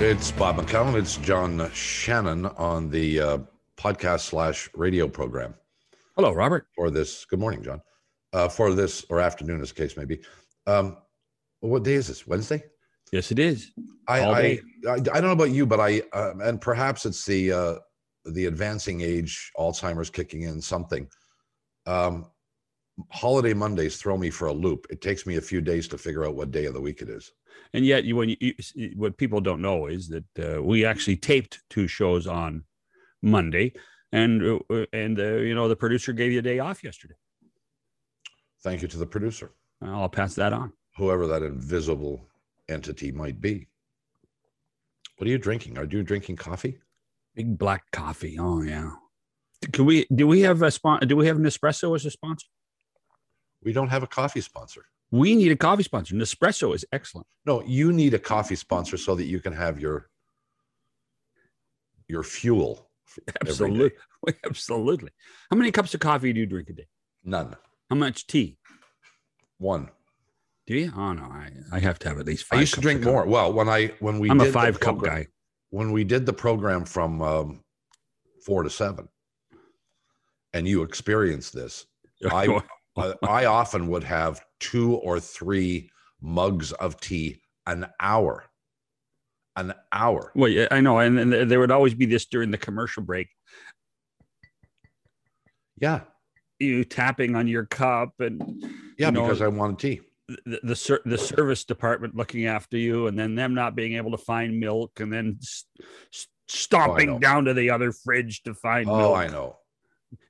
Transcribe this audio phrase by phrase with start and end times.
[0.00, 0.94] It's Bob McCown.
[0.94, 3.38] It's John Shannon on the uh,
[3.76, 5.54] podcast slash radio program
[6.14, 6.68] Hello, Robert.
[6.76, 7.24] for this.
[7.24, 7.82] Good morning, John.
[8.32, 10.20] Uh, for this or afternoon, as the case may be.
[10.68, 10.98] Um,
[11.60, 12.28] what day is this?
[12.28, 12.62] Wednesday.
[13.10, 13.72] Yes, it is.
[14.06, 14.40] I I.
[14.88, 17.74] I I don't know about you, but I uh, and perhaps it's the uh,
[18.24, 20.60] the advancing age, Alzheimer's kicking in.
[20.60, 21.08] Something.
[21.86, 22.30] Um,
[23.10, 24.86] holiday Mondays throw me for a loop.
[24.90, 27.08] It takes me a few days to figure out what day of the week it
[27.08, 27.32] is.
[27.74, 28.54] And yet, you, when you,
[28.96, 32.64] what people don't know is that uh, we actually taped two shows on
[33.22, 33.72] Monday,
[34.12, 37.14] and uh, and uh, you know the producer gave you a day off yesterday.
[38.62, 40.72] Thank you to the producer, I'll pass that on.
[40.96, 42.26] whoever that invisible
[42.68, 43.68] entity might be.
[45.16, 45.78] What are you drinking?
[45.78, 46.78] Are you drinking coffee?
[47.34, 48.36] Big black coffee.
[48.38, 48.90] Oh yeah.
[49.72, 50.06] Can we?
[50.14, 52.46] Do we have a spon- Do we have Nespresso as a sponsor?
[53.62, 54.84] We don't have a coffee sponsor.
[55.10, 56.14] We need a coffee sponsor.
[56.14, 57.26] Nespresso is excellent.
[57.46, 60.08] No, you need a coffee sponsor so that you can have your
[62.08, 62.88] your fuel.
[63.06, 63.50] f- every day.
[63.50, 63.90] Absolutely,
[64.44, 65.10] absolutely.
[65.50, 66.86] How many cups of coffee do you drink a day?
[67.24, 67.56] None.
[67.90, 68.58] How much tea?
[69.58, 69.88] One.
[70.66, 70.92] Do you?
[70.94, 72.58] Oh no, I, I have to have at least five.
[72.58, 73.24] I used to drink more.
[73.26, 75.26] Well, when I when we I'm a five cup program- guy.
[75.70, 77.60] When we did the program from um,
[78.46, 79.06] four to seven,
[80.54, 81.84] and you experienced this,
[82.30, 82.60] I
[82.98, 88.44] I, I often would have two or three mugs of tea an hour.
[89.56, 90.30] An hour.
[90.34, 93.28] Well, yeah, I know, and, and there would always be this during the commercial break.
[95.80, 96.00] Yeah.
[96.58, 98.42] You tapping on your cup, and
[98.98, 100.00] Yeah, You know, because I wanted tea.
[100.44, 104.18] the the, the service department looking after you, and then them not being able to
[104.18, 105.64] find milk, and then s-
[106.12, 106.84] s- oh, know.
[106.86, 109.16] stomping down to the other fridge to find Oh, milk.
[109.16, 109.56] I know.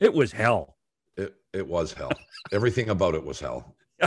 [0.00, 0.77] It was hell,
[1.19, 2.12] It it was hell.
[2.52, 3.77] Everything about it was hell.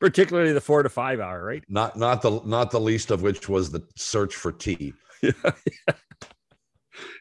[0.00, 1.62] particularly the four to five hour, right?
[1.68, 4.92] Not not the not the least of which was the search for tea.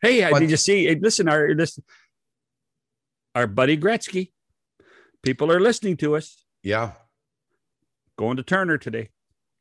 [0.02, 0.94] Hey, But- did you see?
[0.96, 1.84] Listen, our listen,
[3.36, 4.32] our buddy Gretzky.
[5.24, 6.44] People are listening to us.
[6.64, 6.94] Yeah,
[8.18, 9.10] Going to Turner today.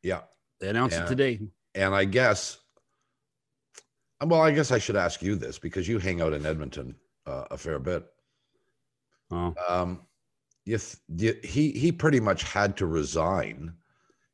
[0.03, 0.23] yeah.
[0.61, 1.05] They announced Yeah.
[1.05, 1.41] it today.
[1.75, 2.57] And I guess,
[4.25, 6.95] well, I guess I should ask you this because you hang out in Edmonton
[7.27, 8.07] uh, a fair bit.
[9.31, 10.01] Um,
[10.65, 13.73] you- he he pretty much had to resign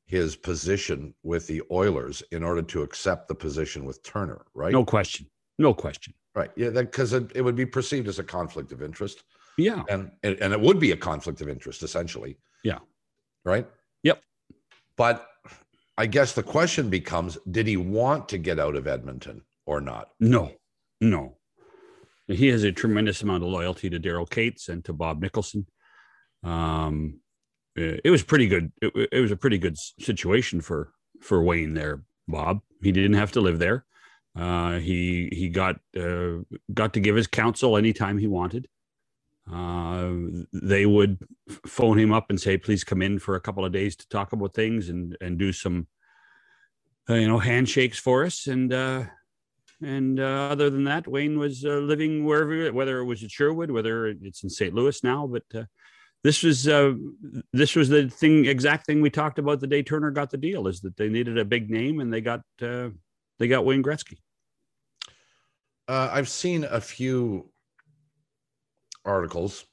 [0.06, 4.72] his position with the Oilers in order to accept the position with Turner, right?
[4.72, 5.26] no question.
[5.58, 6.12] No question.
[6.34, 6.50] Right.
[6.56, 9.22] Yeah, because it, it would be perceived as a conflict of interest.
[9.58, 9.82] Yeah.
[9.90, 12.78] and and and it would be a conflict of interest essentially Yeah.
[13.44, 13.68] right
[14.02, 14.22] Yep.
[14.96, 15.28] but
[15.98, 20.08] i guess the question becomes did he want to get out of edmonton or not
[20.20, 20.50] No,
[21.02, 21.36] no.
[22.32, 25.66] He has a tremendous amount of loyalty to Daryl Katz and to Bob Nicholson.
[26.42, 27.20] Um,
[27.78, 28.72] uh, it was pretty good.
[28.80, 32.60] It, it was a pretty good situation for for Wayne there, Bob.
[32.82, 33.84] He didn't have to live there.
[34.36, 36.38] Uh, he he got uh,
[36.72, 38.68] got to give his counsel anytime he wanted.
[39.50, 40.10] Uh,
[40.52, 41.18] they would
[41.66, 44.32] phone him up and say, "Please come in for a couple of days to talk
[44.32, 45.86] about things and and do some,
[47.10, 49.04] uh, you know, handshakes for us." And uh,
[49.82, 53.70] and uh, other than that, Wayne was uh, living wherever, whether it was at Sherwood,
[53.70, 54.74] whether it's in St.
[54.74, 55.26] Louis now.
[55.26, 55.64] But uh,
[56.24, 56.94] this was uh,
[57.52, 60.66] this was the thing, exact thing we talked about the day Turner got the deal,
[60.68, 62.90] is that they needed a big name, and they got uh,
[63.38, 64.18] they got Wayne Gretzky.
[65.88, 67.50] uh, i've seen a few
[69.04, 69.66] articles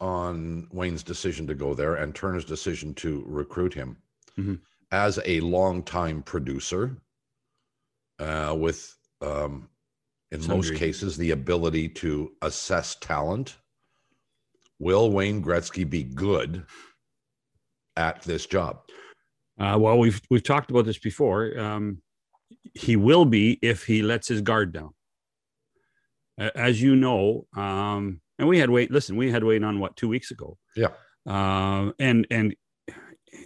[0.00, 3.96] on wayne's decision to go there and turner's decision to recruit him
[4.38, 4.60] Mhm.
[4.92, 6.96] as a longtime producer
[8.18, 9.68] uh, with um,
[10.30, 13.56] in most cases the ability to assess talent
[14.78, 16.64] will wayne gretzky be good
[17.96, 18.80] at this job
[19.58, 21.58] Uh, well, we've we've talked about this before.
[21.58, 22.02] Um,
[22.74, 24.90] he will be if he lets his guard down.
[26.38, 28.90] As you know, um, and we had wait.
[28.90, 30.58] Listen, we had Wayne on what two weeks ago.
[30.76, 30.90] Yeah.
[31.24, 32.54] Um, and and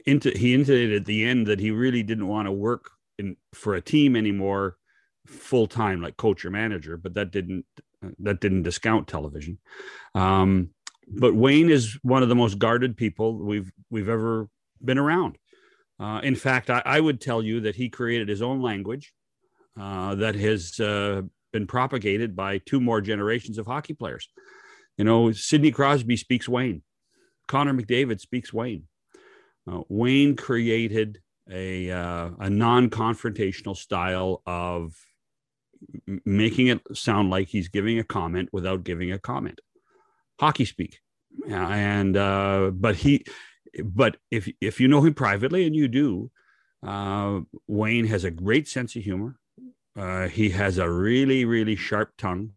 [0.04, 3.74] into he intimated at the end that he really didn't want to work in for
[3.74, 4.76] a team anymore,
[5.30, 6.96] full time like coach or manager.
[6.96, 7.64] But that didn't
[8.18, 9.58] that didn't discount television.
[10.14, 10.70] Um,
[11.06, 14.48] but Wayne is one of the most guarded people we've we've ever
[14.82, 15.36] been around.
[15.98, 19.12] Uh, in fact, I, I would tell you that he created his own language
[19.78, 21.22] uh, that has uh,
[21.52, 24.28] been propagated by two more generations of hockey players.
[24.96, 26.82] You know, Sidney Crosby speaks Wayne,
[27.48, 28.84] Connor McDavid speaks Wayne.
[29.70, 34.94] Uh, Wayne created a uh, a non-confrontational style of
[36.24, 39.60] making it sound like he's giving a comment without giving a comment.
[40.38, 41.00] Hockey speak,
[41.48, 43.24] and uh, but he
[43.84, 46.30] but if if you know him privately and you do,
[46.86, 49.38] uh, Wayne has a great sense of humor.
[49.96, 52.52] Uh, he has a really, really sharp tongue.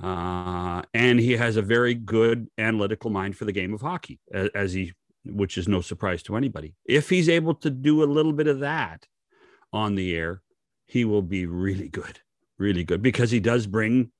[0.00, 4.48] Uh, and he has a very good analytical mind for the game of hockey, as,
[4.54, 4.92] as, he,
[5.24, 6.74] which is no surprise to anybody.
[6.84, 9.06] If he's able to do a little bit of that
[9.72, 10.42] on the air,
[10.88, 12.18] he will be really good,
[12.58, 14.10] really good because he does bring,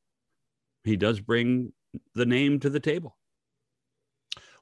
[0.85, 1.73] he does bring
[2.15, 3.17] the name to the table.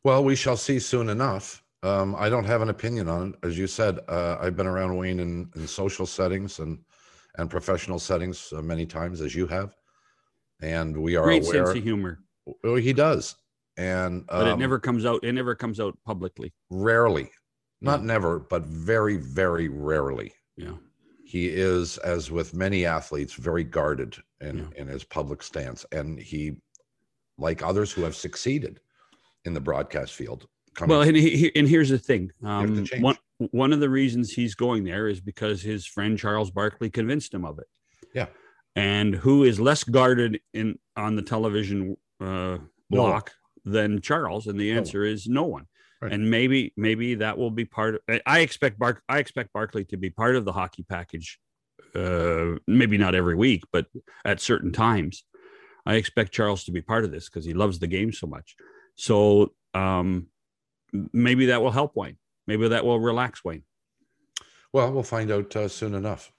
[0.04, 1.62] Well, we shall see soon enough.
[1.82, 3.46] Um, I don't have an opinion on it.
[3.46, 6.78] As you said, uh, I've been around Wayne in, in social settings and
[7.38, 9.74] and professional settings uh, many times, as you have,
[10.62, 11.40] and we are aware.
[11.40, 11.66] great aware.
[11.66, 12.20] sense of humor.
[12.64, 13.36] Well, he does,
[13.76, 15.22] and um, but it never comes out.
[15.22, 16.54] It never comes out publicly.
[16.70, 17.30] Rarely,
[17.80, 18.06] not yeah.
[18.06, 20.32] never, but very, very rarely.
[20.56, 20.76] Yeah,
[21.26, 24.82] he is, as with many athletes, very guarded in yeah.
[24.82, 26.56] in his public stance, and he,
[27.36, 28.80] like others who have succeeded
[29.44, 30.46] in the broadcast field,
[30.84, 32.30] well, and, he, and here's the thing.
[32.44, 36.90] Um, one one of the reasons he's going there is because his friend Charles Barkley
[36.90, 37.66] convinced him of it.
[38.14, 38.26] Yeah.
[38.74, 42.58] And who is less guarded in on the television uh,
[42.90, 43.32] block
[43.64, 43.72] no.
[43.72, 44.46] than Charles?
[44.46, 45.10] And the answer no.
[45.10, 45.66] is no one.
[46.00, 46.12] Right.
[46.12, 48.20] And maybe maybe that will be part of.
[48.26, 49.02] I expect Bark.
[49.08, 51.38] I expect Barkley to be part of the hockey package.
[51.94, 53.86] Uh, maybe not every week, but
[54.24, 55.24] at certain times.
[55.86, 58.56] I expect Charles to be part of this because he loves the game so much.
[58.96, 60.26] So um,
[61.12, 62.18] maybe that will help Wayne.
[62.46, 63.62] Maybe that will relax Wayne.
[64.72, 66.32] Well, we'll find out uh, soon enough.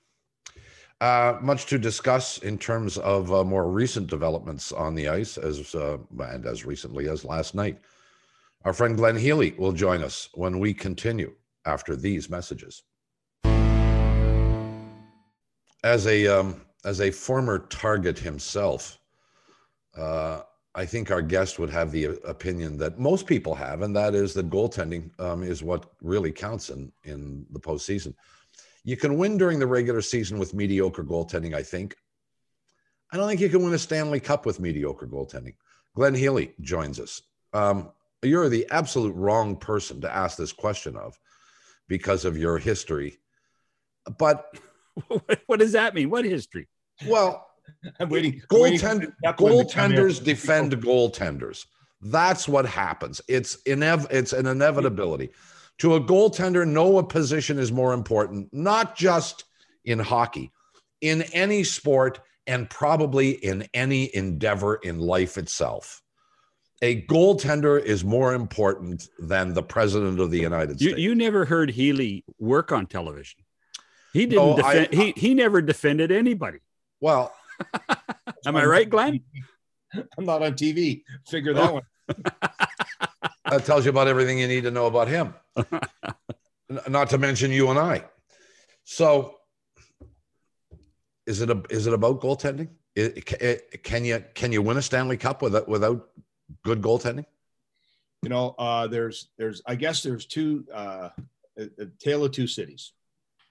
[0.99, 5.75] Uh, much to discuss in terms of uh, more recent developments on the ice, as
[5.75, 7.79] uh, and as recently as last night.
[8.67, 11.33] Our friend Glenn Healy will join us when we continue
[11.65, 12.83] after these messages.
[15.85, 18.99] As a um, as a former target himself,
[19.95, 20.41] uh,
[20.75, 24.33] I think our guest would have the opinion that most people have, and that is
[24.33, 28.13] that goaltending um, is what really counts in in the postseason.
[28.83, 31.55] You can win during the regular season with mediocre goaltending.
[31.55, 31.95] I think.
[33.13, 35.55] I don't think you can win a Stanley Cup with mediocre goaltending.
[35.95, 37.21] Glenn Healy joins us.
[37.53, 41.17] Um, you're the absolute wrong person to ask this question of,
[41.87, 43.17] because of your history.
[44.17, 44.45] But
[45.45, 46.09] what does that mean?
[46.09, 46.67] What history?
[47.05, 47.47] Well,
[47.99, 48.41] I'm waiting.
[48.49, 51.65] Goaltend- goaltenders defend goaltenders.
[52.01, 53.21] That's what happens.
[53.27, 55.31] It's inev- It's an inevitability.
[55.79, 58.49] To a goaltender, no position is more important.
[58.51, 59.45] Not just
[59.85, 60.51] in hockey,
[61.01, 66.01] in any sport, and probably in any endeavor in life itself.
[66.81, 70.97] A goaltender is more important than the president of the United States.
[70.97, 73.39] You, you never heard Healy work on television.
[74.13, 74.89] He didn't no, defend.
[74.91, 76.59] I, he he never defended anybody.
[77.01, 77.33] Well,
[78.45, 79.21] Am I right, Glenn?
[80.17, 81.03] I'm not on TV.
[81.27, 81.83] Figure that one.
[83.45, 85.33] that tells you about everything you need to know about him.
[86.87, 88.03] not to mention you and I.
[88.83, 89.35] So,
[91.25, 92.69] is it a, is it about goaltending?
[92.95, 96.09] It, it, eh, can you can you win a Stanley Cup without without
[96.63, 97.25] good goaltending?
[98.23, 101.09] You know, uh, there's there's I guess there's two uh,
[101.57, 102.93] a, a tale of two cities.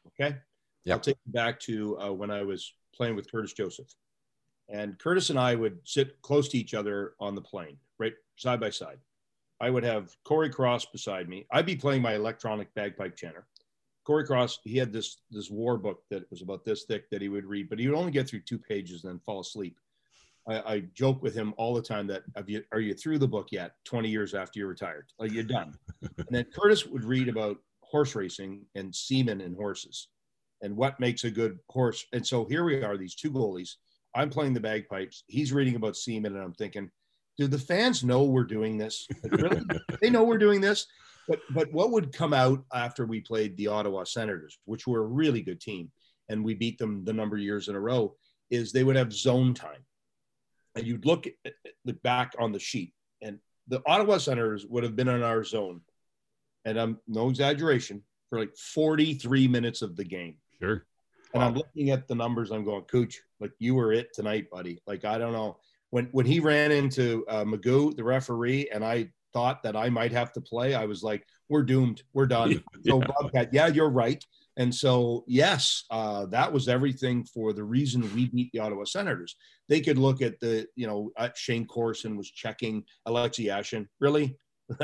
[0.09, 0.37] Okay.
[0.85, 0.95] Yeah.
[0.95, 3.89] I'll take you back to uh, when I was playing with Curtis Joseph.
[4.69, 8.61] And Curtis and I would sit close to each other on the plane, right side
[8.61, 8.99] by side.
[9.61, 11.47] I would have Cory Cross beside me.
[11.51, 13.47] I'd be playing my electronic bagpipe chanter.
[14.05, 17.29] Cory Cross, he had this this war book that was about this thick that he
[17.29, 19.79] would read, but he would only get through two pages and then fall asleep.
[20.49, 23.49] I, I joke with him all the time that you, are you through the book
[23.51, 23.73] yet?
[23.85, 25.75] Twenty years after you're retired, like you're done.
[26.03, 30.09] and then Curtis would read about horse racing and semen and horses
[30.63, 32.05] and what makes a good horse.
[32.13, 33.75] And so here we are, these two goalies.
[34.15, 35.25] I'm playing the bagpipes.
[35.27, 36.91] He's reading about semen, and I'm thinking,
[37.37, 39.07] do the fans know we're doing this?
[39.31, 39.61] really?
[40.01, 40.87] they know we're doing this.
[41.29, 45.07] But but what would come out after we played the Ottawa Senators, which were a
[45.07, 45.91] really good team,
[46.29, 48.15] and we beat them the number of years in a row,
[48.51, 49.85] is they would have zone time,
[50.77, 51.55] and you'd look at
[51.85, 52.93] the back on the sheet,
[53.23, 55.81] and the Ottawa Senators would have been in our zone,
[56.65, 60.37] and I'm no exaggeration, for like 43 minutes of the game.
[60.61, 60.85] Sure.
[61.33, 61.49] And wow.
[61.49, 62.51] I'm looking at the numbers.
[62.51, 64.81] I'm going, Cooch, like you were it tonight, buddy.
[64.87, 65.59] Like I don't know
[65.91, 70.13] when when he ran into uh, McGeough, the referee, and I thought that I might
[70.13, 70.75] have to play.
[70.75, 72.03] I was like, we're doomed.
[72.13, 72.51] We're done.
[72.83, 72.93] yeah.
[72.93, 74.25] So Bobcat, yeah, you're right.
[74.57, 79.37] And so, yes, uh, that was everything for the reason we beat the Ottawa Senators.
[79.69, 83.87] They could look at the, you know, uh, Shayne Corson was checking Alexei Yashin.
[84.01, 84.39] Really?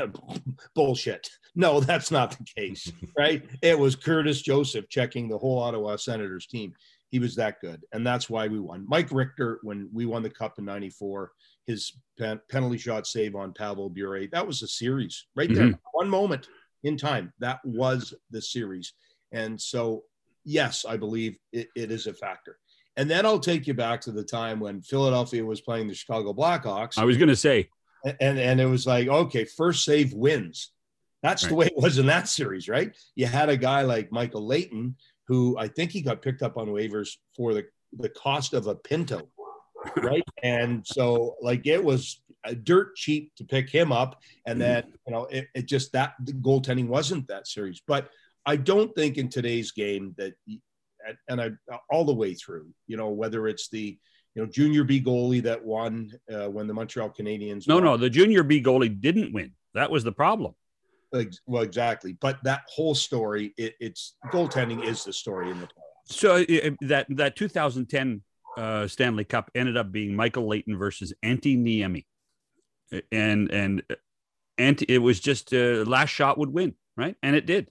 [0.75, 1.29] Bullshit.
[1.55, 3.43] No, that's not the case, right?
[3.61, 6.73] it was Curtis Joseph checking the whole Ottawa Senators team.
[7.09, 8.85] He was that good, and that's why we won.
[8.87, 11.31] Mike Richter, when we won the Cup in '94,
[11.67, 15.65] his pen- penalty shot save on Pavel Bure, that was a series right there.
[15.65, 15.77] Mm-hmm.
[15.91, 16.47] One moment
[16.83, 18.93] in time, that was the series.
[19.33, 20.03] And so,
[20.45, 22.57] yes, I believe it, it is a factor.
[22.95, 26.31] And then I'll take you back to the time when Philadelphia was playing the Chicago
[26.31, 26.97] Blackhawks.
[26.97, 27.69] I was going to say,
[28.19, 30.71] and and it was like, okay, first save wins.
[31.23, 31.49] That's right.
[31.49, 32.95] the way it was in that series, right?
[33.15, 34.95] You had a guy like Michael Leighton,
[35.27, 37.65] who I think he got picked up on waivers for the
[37.97, 39.27] the cost of a Pinto,
[39.97, 40.23] right?
[40.43, 42.21] and so like it was
[42.63, 44.73] dirt cheap to pick him up, and mm-hmm.
[44.73, 47.81] then you know it, it just that the goaltending wasn't that series.
[47.87, 48.09] But
[48.45, 50.33] I don't think in today's game that,
[51.29, 51.51] and I
[51.89, 53.97] all the way through, you know, whether it's the
[54.35, 57.67] you know junior B goalie that won uh, when the Montreal Canadiens.
[57.67, 57.83] No, won.
[57.83, 59.51] no, the junior B goalie didn't win.
[59.73, 60.53] That was the problem.
[61.45, 62.13] Well, exactly.
[62.13, 65.69] But that whole story, it, it's goaltending is the story in the playoffs.
[66.05, 68.21] So uh, that that 2010
[68.57, 72.05] uh, Stanley Cup ended up being Michael Leighton versus Antti Niemi,
[73.11, 73.83] and and
[74.59, 77.15] Antti, it was just uh, last shot would win, right?
[77.21, 77.69] And it did.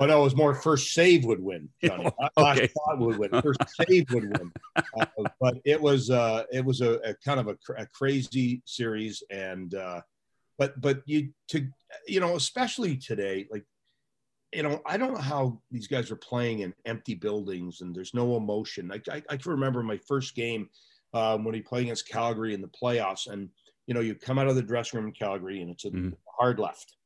[0.00, 1.68] Well, no, it was more first save would win.
[1.84, 2.06] Johnny.
[2.10, 2.30] okay.
[2.38, 3.42] Last shot would win.
[3.42, 4.50] First save would win.
[4.98, 9.22] Uh, but it was uh, it was a, a kind of a, a, crazy series,
[9.30, 10.00] and uh,
[10.58, 11.66] but but you to
[12.08, 13.64] you know especially today, like
[14.52, 18.14] you know, I don't know how these guys are playing in empty buildings and there's
[18.14, 18.88] no emotion.
[18.88, 20.70] Like I, I can remember my first game
[21.12, 23.50] um, when he played against Calgary in the playoffs, and
[23.86, 26.10] you know, you come out of the dressing room in Calgary and it's a mm-hmm.
[26.38, 26.96] hard left,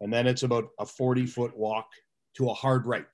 [0.00, 1.88] and then it's about a 40 foot walk
[2.36, 3.04] to a hard right,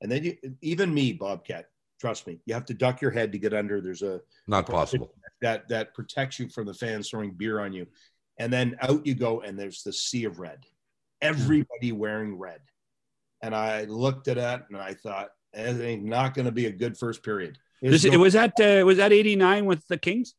[0.00, 1.66] and then you, even me, Bobcat,
[2.00, 3.80] trust me, you have to duck your head to get under.
[3.80, 7.86] There's a not possible that that protects you from the fans throwing beer on you,
[8.38, 10.64] and then out you go, and there's the sea of red,
[11.20, 12.60] everybody wearing red
[13.42, 16.72] and I looked at it and I thought, it ain't not going to be a
[16.72, 17.58] good first period.
[17.80, 20.34] This, no- was that uh, was that eighty nine with the Kings?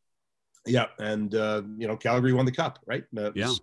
[0.66, 3.06] Yeah, and uh, you know Calgary won the cup, right?
[3.14, 3.54] Was, yeah.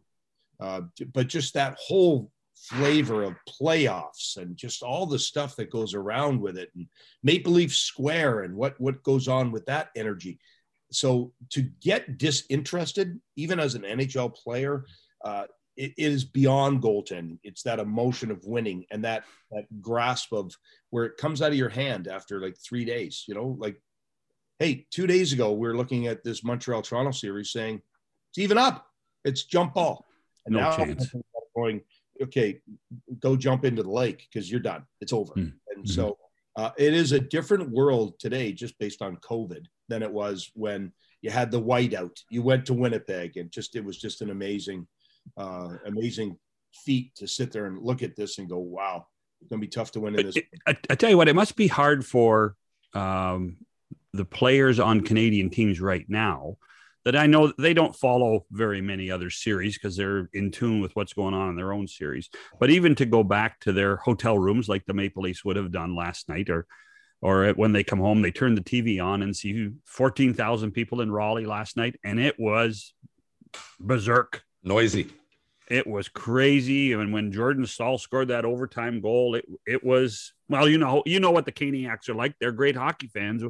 [0.59, 0.81] Uh,
[1.13, 6.41] but just that whole flavor of playoffs and just all the stuff that goes around
[6.41, 6.87] with it, and
[7.23, 10.39] Maple Leaf Square and what what goes on with that energy.
[10.93, 14.85] So to get disinterested, even as an NHL player,
[15.25, 15.45] uh,
[15.77, 17.39] it, it is beyond goaltending.
[17.43, 20.53] It's that emotion of winning and that that grasp of
[20.91, 23.25] where it comes out of your hand after like three days.
[23.29, 23.81] You know, like,
[24.59, 27.83] hey, two days ago we are looking at this Montreal Toronto series saying
[28.31, 28.87] it's even up.
[29.25, 30.07] It's jump ball.
[30.47, 31.15] And no now chance.
[31.57, 31.81] going,
[32.23, 32.61] okay,
[33.21, 34.85] go jump into the lake because you're done.
[35.01, 35.33] It's over.
[35.35, 35.53] Mm.
[35.75, 35.87] And mm-hmm.
[35.87, 36.19] so
[36.57, 40.93] uh, it is a different world today just based on COVID than it was when
[41.23, 42.19] you had the whiteout.
[42.31, 44.87] You went to Winnipeg and just it was just an amazing
[45.37, 46.39] uh, amazing
[46.73, 49.07] feat to sit there and look at this and go, wow,
[49.41, 50.37] it's going to be tough to win in this.
[50.67, 52.55] I, I, tell you what, it must be hard for
[52.93, 53.57] um,
[54.13, 56.57] the players on Canadian teams right now
[57.07, 60.91] that I know they don't follow very many other series because they're in tune with
[60.97, 62.29] what's going on in their own series.
[62.59, 65.71] But even to go back to their hotel rooms like the Maple Leafs would have
[65.71, 66.67] done last night or
[67.23, 71.11] or when they come home, they turn the TV on and see 14,000 people in
[71.11, 72.93] Raleigh last night, and it was
[73.81, 75.07] berserk noisy.
[75.71, 76.93] It was crazy.
[76.93, 81.21] And when Jordan Staal scored that overtime goal, it it was well, you know, you
[81.21, 82.35] know what the Caniacs are like.
[82.41, 83.45] They're great hockey fans.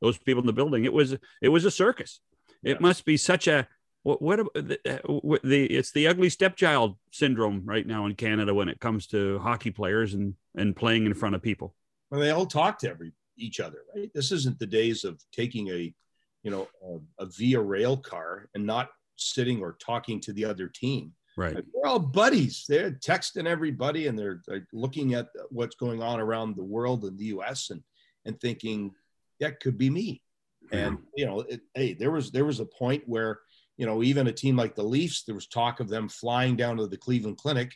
[0.00, 0.84] Those people in the building.
[0.84, 2.20] It was it was a circus.
[2.62, 2.76] It yeah.
[2.80, 3.68] must be such a
[4.02, 8.68] what, what the, uh, the it's the ugly stepchild syndrome right now in Canada when
[8.68, 11.74] it comes to hockey players and and playing in front of people.
[12.10, 14.10] Well, they all talk to every each other, right?
[14.14, 15.94] This isn't the days of taking a,
[16.42, 20.68] you know, a, a via rail car and not sitting or talking to the other
[20.68, 21.12] team.
[21.36, 21.54] Right.
[21.54, 22.64] Like, we're all buddies.
[22.68, 27.18] They're texting everybody and they're, they're, looking at what's going on around the world and
[27.18, 27.82] the US and,
[28.24, 28.92] and thinking
[29.38, 30.22] that could be me.
[30.72, 33.40] And, you know, it, hey, there was, there was a point where,
[33.76, 36.76] you know, even a team like the Leafs, there was talk of them flying down
[36.76, 37.72] to the Cleveland Clinic,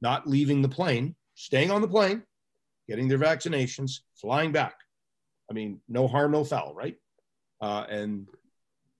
[0.00, 2.22] not leaving the plane, staying on the plane,
[2.88, 4.76] getting their vaccinations, flying back.
[5.50, 6.96] I mean, no harm, no foul, right?
[7.60, 8.26] Uh, and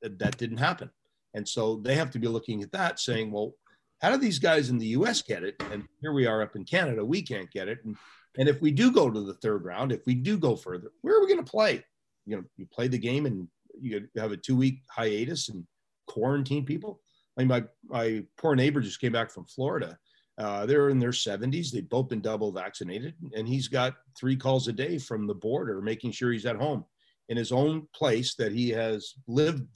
[0.02, 0.90] that didn't happen.
[1.34, 3.54] And so they have to be looking at that saying, well,
[4.00, 5.56] how do these guys in the US get it?
[5.70, 7.78] And here we are up in Canada, we can't get it.
[7.84, 7.96] And,
[8.38, 11.16] and if we do go to the third round, if we do go further, where
[11.16, 11.84] are we going to play?
[12.26, 13.48] You know, you play the game and
[13.80, 15.64] you have a two week hiatus and
[16.06, 17.00] quarantine people.
[17.36, 19.98] I mean, my, my poor neighbor just came back from Florida.
[20.38, 21.70] Uh, they're in their 70s.
[21.70, 25.80] They've both been double vaccinated, and he's got three calls a day from the border,
[25.80, 26.84] making sure he's at home
[27.28, 29.66] in his own place that he has lived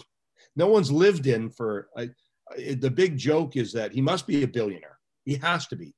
[0.57, 1.89] no one's lived in for
[2.57, 4.99] the big joke is that he must be a billionaire.
[5.25, 5.95] He has to be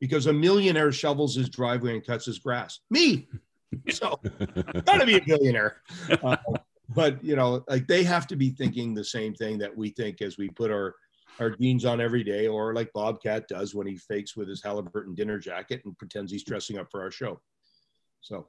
[0.00, 2.80] because a millionaire shovels his driveway and cuts his grass.
[2.90, 3.28] Me.
[3.90, 4.20] So,
[4.86, 5.82] gotta be a billionaire.
[6.22, 6.36] Uh,
[6.90, 10.22] but you know, like they have to be thinking the same thing that we think
[10.22, 10.94] as we put our
[11.40, 15.14] our jeans on every day, or like Bobcat does when he fakes with his Halliburton
[15.14, 17.40] dinner jacket and pretends he's dressing up for our show.
[18.20, 18.48] So,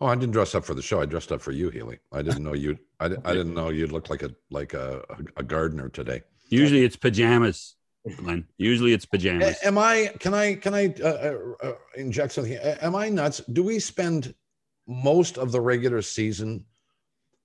[0.00, 1.00] Oh, I didn't dress up for the show.
[1.00, 1.98] I dressed up for you, Healy.
[2.12, 2.78] I didn't know you.
[3.00, 5.02] I, I didn't know you'd look like a like a,
[5.36, 6.22] a gardener today.
[6.50, 7.74] Usually it's pajamas,
[8.16, 8.46] Glenn.
[8.58, 9.58] Usually it's pajamas.
[9.64, 10.12] Am I?
[10.20, 10.54] Can I?
[10.54, 12.54] Can I uh, uh, uh, inject something?
[12.54, 13.40] Am I nuts?
[13.52, 14.34] Do we spend
[14.88, 16.64] most of the regular season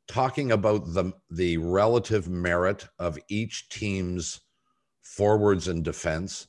[0.08, 4.42] talking about the the relative merit of each team's
[5.02, 6.48] forwards and defense,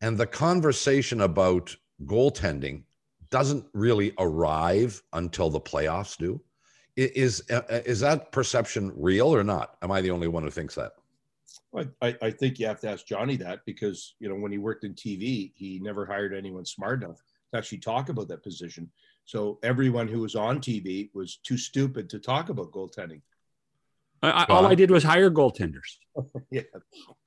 [0.00, 2.82] and the conversation about goaltending
[3.30, 6.40] doesn't really arrive until the playoffs do.
[6.96, 9.76] Is uh, uh, is that perception real or not?
[9.82, 10.92] Am I the only one who thinks that?
[12.02, 14.84] I, I think you have to ask Johnny that because you know when he worked
[14.84, 17.22] in TV, he never hired anyone smart enough
[17.52, 18.90] to actually talk about that position.
[19.28, 23.20] So everyone who was on TV was too stupid to talk about goaltending.
[24.22, 25.98] I, all I did was hire goaltenders.
[26.50, 26.62] yeah.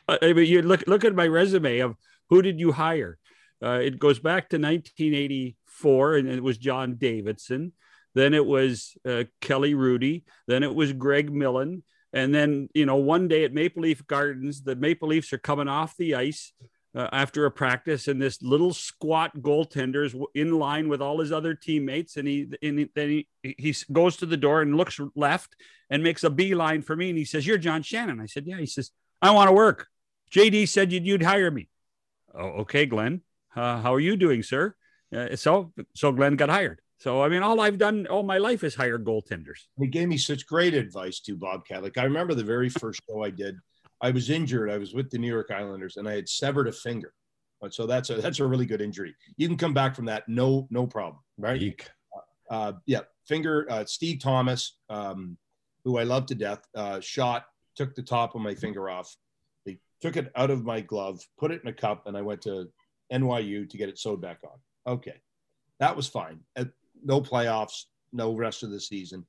[0.07, 1.95] I mean, you look look at my resume of
[2.31, 3.19] who did you hire?
[3.63, 7.71] Uh, it goes back to 1984, and it was John Davidson.
[8.15, 10.23] Then it was uh, Kelly Hrudey.
[10.47, 11.83] Then it was Greg Millen.
[12.13, 15.67] And then, you know, one day at Maple Leaf Gardens, the Maple Leafs are coming
[15.67, 16.51] off the ice
[16.93, 21.31] uh, after a practice, and this little squat goaltender is in line with all his
[21.31, 22.17] other teammates.
[22.17, 25.55] And he, and then he, he goes to the door and looks left
[25.89, 27.09] and makes a beeline for me.
[27.09, 28.19] And he says, You're John Shannon.
[28.19, 28.57] I said, Yeah.
[28.57, 29.87] He says, I want to work.
[30.31, 31.69] JD said you'd, you'd hire me.
[32.33, 33.21] Oh, okay, Glenn.
[33.55, 34.75] Uh, how are you doing, sir?
[35.13, 36.81] Uh, so, so Glenn got hired.
[36.99, 39.65] So, I mean, all I've done all my life is hire goaltenders.
[39.79, 41.83] He gave me such great advice to Bobcat.
[41.83, 43.55] Like I remember the very first show I did.
[44.01, 44.69] I was injured.
[44.69, 47.13] I was with the New York Islanders, and I had severed a finger.
[47.69, 49.15] So that's a that's a really good injury.
[49.37, 51.61] You can come back from that, no no problem, right?
[51.61, 51.87] Eek.
[52.49, 53.67] Uh, yeah, finger.
[53.69, 55.37] Uh, Steve Thomas, um,
[55.83, 59.15] who I love to death, uh, shot took the top of my finger off.
[59.65, 62.41] They took it out of my glove, put it in a cup, and I went
[62.41, 62.67] to
[63.13, 64.93] NYU to get it sewed back on.
[64.93, 65.21] Okay,
[65.79, 66.39] that was fine.
[67.03, 69.25] no playoffs, no rest of the season.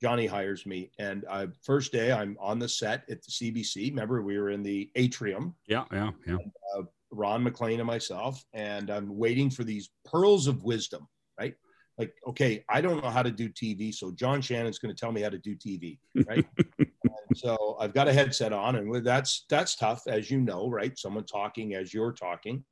[0.00, 3.90] Johnny hires me, and uh, first day I'm on the set at the CBC.
[3.90, 5.54] Remember, we were in the atrium.
[5.66, 6.34] Yeah, yeah, yeah.
[6.34, 6.82] And, uh,
[7.12, 11.08] Ron MacLean and myself, and I'm waiting for these pearls of wisdom,
[11.38, 11.54] right?
[11.98, 15.12] Like, okay, I don't know how to do TV, so John Shannon's going to tell
[15.12, 16.46] me how to do TV, right?
[17.34, 20.96] so I've got a headset on, and that's that's tough, as you know, right?
[20.98, 22.64] Someone talking as you're talking,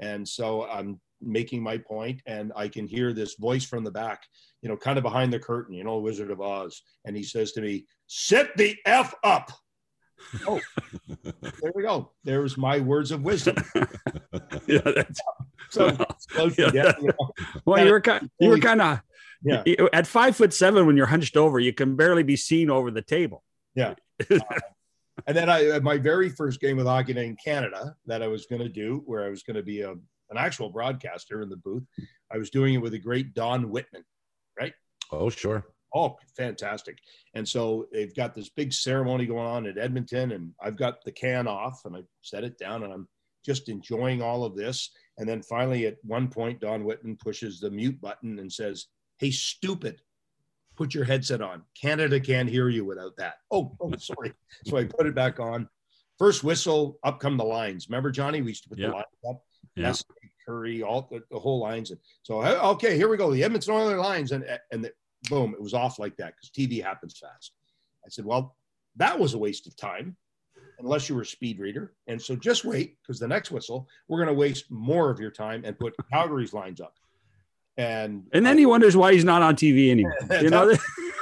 [0.00, 4.24] and so I'm making my point, and I can hear this voice from the back,
[4.62, 7.52] you know, kind of behind the curtain, you know, Wizard of Oz, and he says
[7.52, 9.50] to me, "Sit the f up."
[10.46, 10.60] oh,
[11.22, 12.10] there we go.
[12.24, 13.56] There's my words of wisdom.
[14.66, 15.20] yeah, that's
[15.70, 15.96] so.
[16.36, 17.30] Well, yeah, yeah, you know,
[17.64, 19.00] well you were kind, you were kind of
[19.42, 19.62] yeah.
[19.92, 23.02] At five foot seven, when you're hunched over, you can barely be seen over the
[23.02, 23.44] table.
[23.74, 23.94] Yeah.
[24.30, 24.38] uh,
[25.26, 28.62] and then I, my very first game with Hockey in Canada that I was going
[28.62, 29.94] to do, where I was going to be a,
[30.30, 31.84] an actual broadcaster in the booth,
[32.32, 34.04] I was doing it with the great Don Whitman,
[34.58, 34.74] right?
[35.10, 35.64] Oh, sure.
[35.94, 36.98] Oh, fantastic.
[37.34, 41.12] And so they've got this big ceremony going on at Edmonton, and I've got the
[41.12, 43.08] can off and I set it down and I'm
[43.44, 44.90] just enjoying all of this.
[45.16, 48.86] And then finally, at one point, Don Whitman pushes the mute button and says,
[49.18, 50.00] Hey, stupid,
[50.76, 51.62] put your headset on.
[51.80, 53.34] Canada can't hear you without that.
[53.50, 54.32] Oh, oh sorry.
[54.66, 55.68] so I put it back on.
[56.18, 57.88] First whistle, up come the lines.
[57.88, 58.42] Remember, Johnny?
[58.42, 59.42] We used to put the lines up.
[59.80, 59.94] Yeah.
[60.46, 61.90] Kurri, all the, the, whole lines.
[61.90, 63.30] And so, okay, here we go.
[63.30, 64.32] The Edmonton Oilers lines.
[64.32, 64.92] And, and the,
[65.28, 67.52] boom, it was off like that because TV happens fast.
[68.04, 68.56] I said, well,
[68.96, 70.16] that was a waste of time
[70.78, 71.94] unless you were a speed reader.
[72.06, 75.30] And so just wait because the next whistle, we're going to waste more of your
[75.30, 76.94] time and put Calgary's lines up.
[77.76, 80.16] And and then I, he wonders why he's not on TV anymore.
[80.42, 80.80] you know, the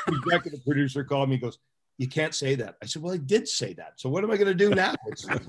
[0.08, 1.58] executive producer called me, goes,
[1.98, 4.00] "You can't say that." I said, "Well, I did say that.
[4.00, 5.46] So what am I going to do now?" It's, it's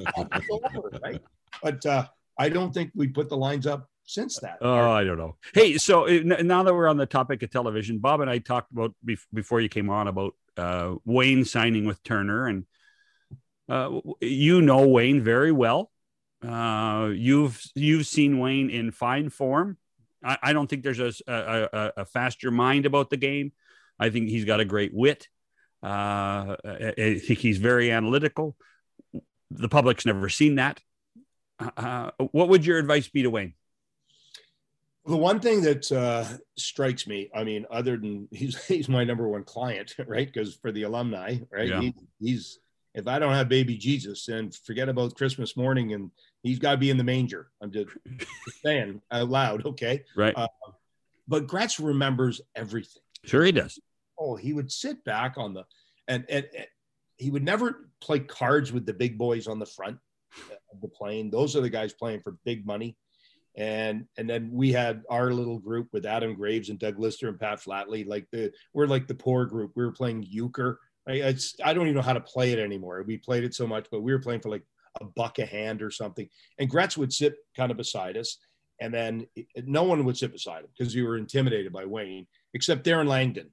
[0.51, 1.21] over, right?
[1.63, 4.57] But uh, I don't think we put the lines up since that.
[4.61, 5.35] Oh, I don't know.
[5.53, 8.71] Hey, so uh, now that we're on the topic of television, Bob and I talked
[8.71, 8.93] about
[9.33, 12.65] before you came on about uh, Wayne signing with Turner, and
[13.69, 15.91] uh, you know Wayne very well.
[16.45, 19.77] Uh, you've you've seen Wayne in fine form.
[20.23, 23.51] I, I don't think there's a, a, a, faster mind about the game.
[23.99, 25.27] I think he's got a great wit.
[25.83, 28.55] Uh, I think he's very analytical.
[29.51, 30.81] The public's never seen that.
[31.59, 33.53] Uh, what would your advice be to Wayne?
[35.05, 36.25] The one thing that uh,
[36.57, 40.31] strikes me, I mean, other than he's he's my number one client, right?
[40.31, 41.69] Because for the alumni, right?
[41.69, 41.81] Yeah.
[41.81, 42.59] He, he's
[42.93, 46.11] if I don't have baby Jesus, then forget about Christmas morning, and
[46.43, 47.47] he's got to be in the manger.
[47.61, 47.89] I'm just
[48.63, 50.03] saying out loud, okay?
[50.15, 50.33] Right.
[50.35, 50.47] Uh,
[51.27, 53.01] but Gretz remembers everything.
[53.23, 53.79] Sure, he does.
[54.19, 55.63] Oh, he would sit back on the,
[56.07, 56.67] and and, and
[57.17, 59.99] he would never play cards with the big boys on the front
[60.73, 61.29] of the plane.
[61.29, 62.95] Those are the guys playing for big money
[63.57, 67.39] and and then we had our little group with Adam Graves and Doug Lidster and
[67.39, 68.07] Pat Flatley.
[68.07, 69.71] Like the we're like the poor group.
[69.75, 70.79] We were playing euchre.
[71.09, 73.03] I, I don't even know how to play it anymore.
[73.07, 74.63] We played it so much, but we were playing for like
[75.01, 76.27] a buck a hand or something.
[76.59, 78.37] And Gretz would sit kind of beside us,
[78.79, 82.27] and then eh, no one would sit beside him because we were intimidated by Wayne,
[82.53, 83.49] except Darren Langdon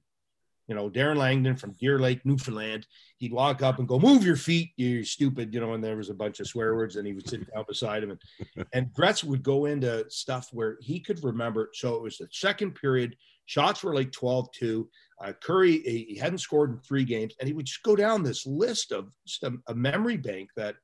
[0.67, 2.87] you know, Darren Langdon from Deer Lake, Newfoundland.
[3.17, 5.73] He'd walk up and go, "Move your feet, you stupid," you know.
[5.73, 8.11] And there was a bunch of swear words, and he would sit down beside him,
[8.11, 11.69] and and Gretz would go into stuff where he could remember.
[11.73, 13.15] So it was the second period.
[13.47, 14.87] Shots were like 12-2.
[15.23, 18.47] Uh, Kurri he hadn't scored in three games, and he would just go down this
[18.47, 20.75] list of just a, a memory bank that.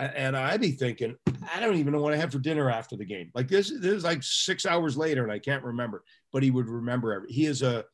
[0.00, 1.16] And I'd be thinking,
[1.52, 3.32] I don't even know what I had for dinner after the game.
[3.34, 6.04] Like this, this is like six hours later, and I can't remember.
[6.32, 7.32] But he would remember every.
[7.32, 7.84] He is a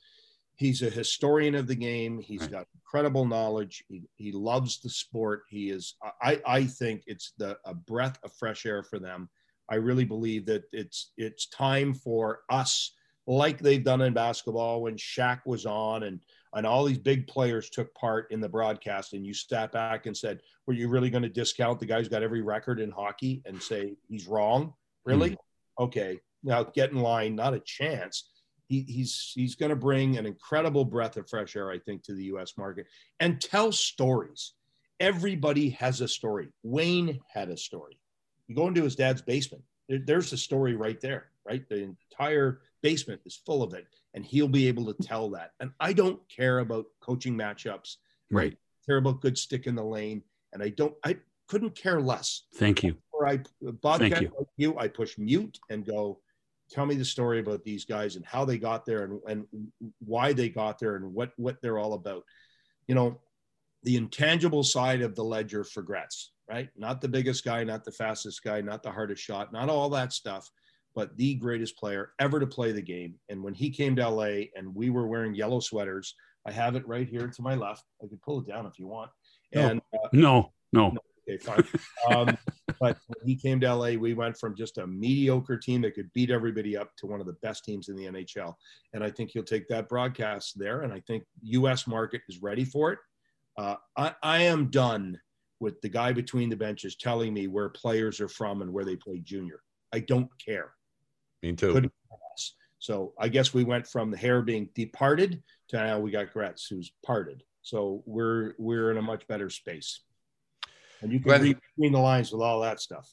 [0.56, 2.18] he's a historian of the game.
[2.20, 2.50] He's right.
[2.50, 3.84] got incredible knowledge.
[3.88, 5.44] He, he loves the sport.
[5.48, 9.28] He is, I, I think it's the, a breath of fresh air for them.
[9.68, 12.92] I really believe that it's, it's time for us,
[13.26, 16.20] like they've done in basketball when Shaq was on and,
[16.54, 20.16] and all these big players took part in the broadcast and you sat back and
[20.16, 23.42] said, were you really going to discount the guy who's got every record in hockey
[23.44, 24.72] and say he's wrong?
[25.04, 25.30] Really?
[25.30, 25.36] mm
[25.76, 26.20] Okay.
[26.44, 28.28] Now get in line, not a chance
[28.68, 32.14] he, he's he's going to bring an incredible breath of fresh air, I think, to
[32.14, 32.54] the U.S.
[32.56, 32.86] market
[33.20, 34.52] and tell stories.
[35.00, 36.48] Everybody has a story.
[36.62, 37.98] Wayne had a story.
[38.46, 39.64] You go into his dad's basement.
[39.88, 41.68] There, there's a story right there, right?
[41.68, 45.52] The entire basement is full of it, and he'll be able to tell that.
[45.60, 47.96] And I don't care about coaching matchups.
[48.30, 48.52] Right.
[48.52, 50.22] I care about good stick in the lane,
[50.52, 50.94] and I don't.
[51.04, 51.16] I
[51.48, 52.42] couldn't care less.
[52.54, 52.96] Thank you.
[53.12, 54.32] Or I, Bobcat, Thank you.
[54.38, 56.20] Like you, I push mute and go
[56.70, 59.46] tell me the story about these guys and how they got there and, and
[60.04, 62.24] why they got there and what what they're all about
[62.86, 63.20] you know
[63.84, 66.68] the intangible side of the ledger for Gretz, right?
[66.76, 70.12] Not the biggest guy, not the fastest guy, not the hardest shot, not all that
[70.12, 70.50] stuff,
[70.94, 73.14] but the greatest player ever to play the game.
[73.28, 76.14] And when he came to LA and we were wearing yellow sweaters,
[76.46, 77.84] I have it right here to my left.
[78.02, 79.10] I could pull it down if you want.
[79.52, 81.64] And uh, no, no, no, Okay, fine.
[82.10, 82.36] Um,
[82.80, 86.12] but when he came to LA, we went from just a mediocre team that could
[86.12, 88.54] beat everybody up to one of the best teams in the NHL.
[88.92, 90.82] And I think he'll take that broadcast there.
[90.82, 91.86] And I think U.S.
[91.86, 92.98] market is ready for it.
[93.58, 95.18] Uh, I, I am done
[95.60, 98.96] with the guy between the benches telling me where players are from and where they
[98.96, 99.60] play junior.
[99.92, 100.72] I don't care.
[101.42, 101.90] Me too.
[102.78, 106.66] So I guess we went from the hair being departed to now we got Gretz
[106.66, 107.42] who's parted.
[107.62, 110.00] So we're we're in a much better space
[111.04, 113.12] and you can Glenn, read between the lines with all that stuff.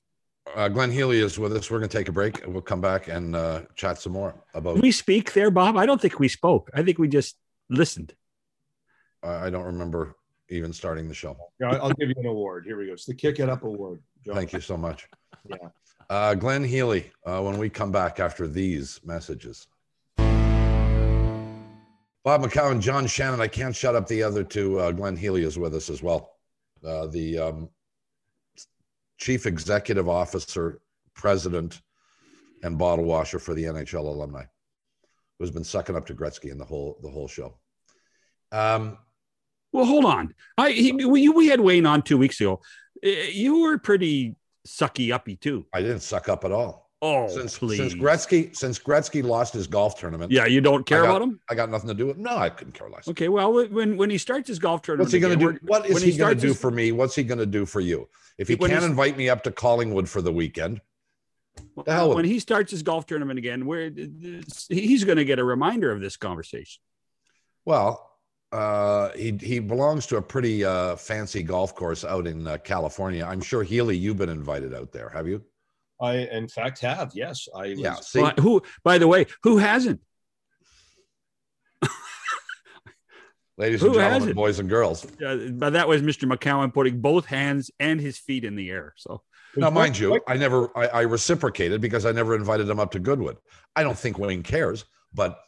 [0.56, 1.70] Uh, Glenn Healy is with us.
[1.70, 2.42] We're going to take a break.
[2.44, 4.76] And we'll come back and uh, chat some more about.
[4.76, 5.78] Did we speak there, Bob?
[5.78, 6.72] I don't think we spoke.
[6.74, 7.36] I think we just
[7.70, 8.16] listened.
[9.22, 10.16] I don't remember
[10.50, 11.38] even starting the show.
[11.60, 12.66] Yeah, I'll give you an award.
[12.66, 12.94] Here we go.
[12.94, 14.02] It's the Kick It Up Award.
[14.26, 14.36] John.
[14.36, 15.08] Thank you so much.
[15.46, 15.58] Yeah.
[16.10, 19.68] Uh, Glenn Healy, uh, when we come back after these messages.
[22.24, 23.42] Bob McCown, John Shannon.
[23.42, 24.80] I can't shut up the other two.
[24.80, 26.32] Uh, Glenn Healy is with us as well.
[26.86, 27.70] Uh, the um,
[29.22, 30.82] chief executive officer,
[31.14, 31.82] president,
[32.64, 34.44] and bottle washer for the NHL alumni,
[35.40, 37.56] who's been sucking up to Gretzky in the whole the whole show.
[38.52, 38.98] Um,
[39.72, 40.34] well, hold on.
[40.58, 42.62] I he, we, we had Wayne on two weeks ago.
[43.04, 44.36] Eh, you were pretty
[44.68, 45.66] sucky uppy too.
[45.74, 46.91] I didn't suck up at all.
[47.04, 47.78] Oh, since please.
[47.78, 50.32] since Gretzky since Gretzky lost his golf tournament.
[50.32, 51.40] Yeah, you don't care got, about him.
[51.50, 52.18] I got nothing to do with.
[52.18, 52.24] Him.
[52.24, 53.08] No, I couldn't care less.
[53.08, 55.60] Okay, well, when when he starts his golf tournament, what's he going to do?
[55.64, 56.92] What is he, he going to do his, for me?
[56.92, 58.08] What's he going to do for you?
[58.38, 60.80] If he can't invite me up to Collingwood for the weekend,
[61.76, 63.90] well, the hell when he starts his golf tournament again, where
[64.70, 66.84] he's going to get a reminder of this conversation.
[67.66, 68.12] Well,
[68.52, 73.26] uh, he he belongs to a pretty uh, fancy golf course out in uh, California.
[73.26, 75.44] I'm sure Healy, you've been invited out there, have you?
[76.02, 77.12] I, in fact, have.
[77.14, 77.70] Yes, I.
[77.70, 77.96] Was, yeah.
[77.96, 78.64] See, well, who?
[78.84, 80.02] By the way, who hasn't?
[83.58, 85.06] Ladies and gentlemen, boys and girls.
[85.22, 86.28] Uh, but that was Mr.
[86.28, 88.96] McCown putting both hands and his feet in the air.
[88.98, 89.22] So
[89.56, 93.00] now, mind you, I never, I, I reciprocated because I never invited him up to
[93.00, 93.38] Goodwood.
[93.76, 95.40] I don't think Wayne cares, but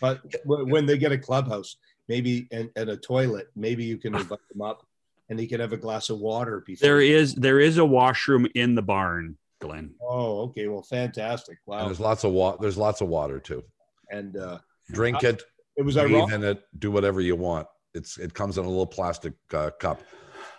[0.00, 4.38] but when they get a clubhouse, maybe and, and a toilet, maybe you can invite
[4.52, 4.86] them up,
[5.28, 6.62] and he can have a glass of water.
[6.64, 6.86] Before.
[6.86, 9.94] There is there is a washroom in the barn Glenn.
[10.02, 10.68] Oh, okay.
[10.68, 11.58] Well, fantastic.
[11.66, 11.78] Wow.
[11.78, 12.58] And there's lots of water.
[12.60, 13.62] There's lots of water too.
[14.10, 14.58] And uh,
[14.90, 15.42] drink it.
[15.76, 16.34] It was breathe ironic.
[16.34, 16.62] in it.
[16.78, 17.66] Do whatever you want.
[17.94, 20.00] It's it comes in a little plastic uh, cup.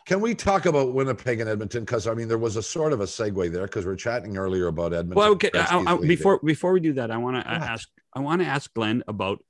[0.06, 1.84] Can we talk about Winnipeg and Edmonton?
[1.84, 4.38] Because I mean, there was a sort of a segue there because we are chatting
[4.38, 5.16] earlier about Edmonton.
[5.16, 5.52] Well, okay.
[5.54, 7.88] I, I, before before we do that, I want to ask.
[8.14, 9.44] I want to ask Glenn about.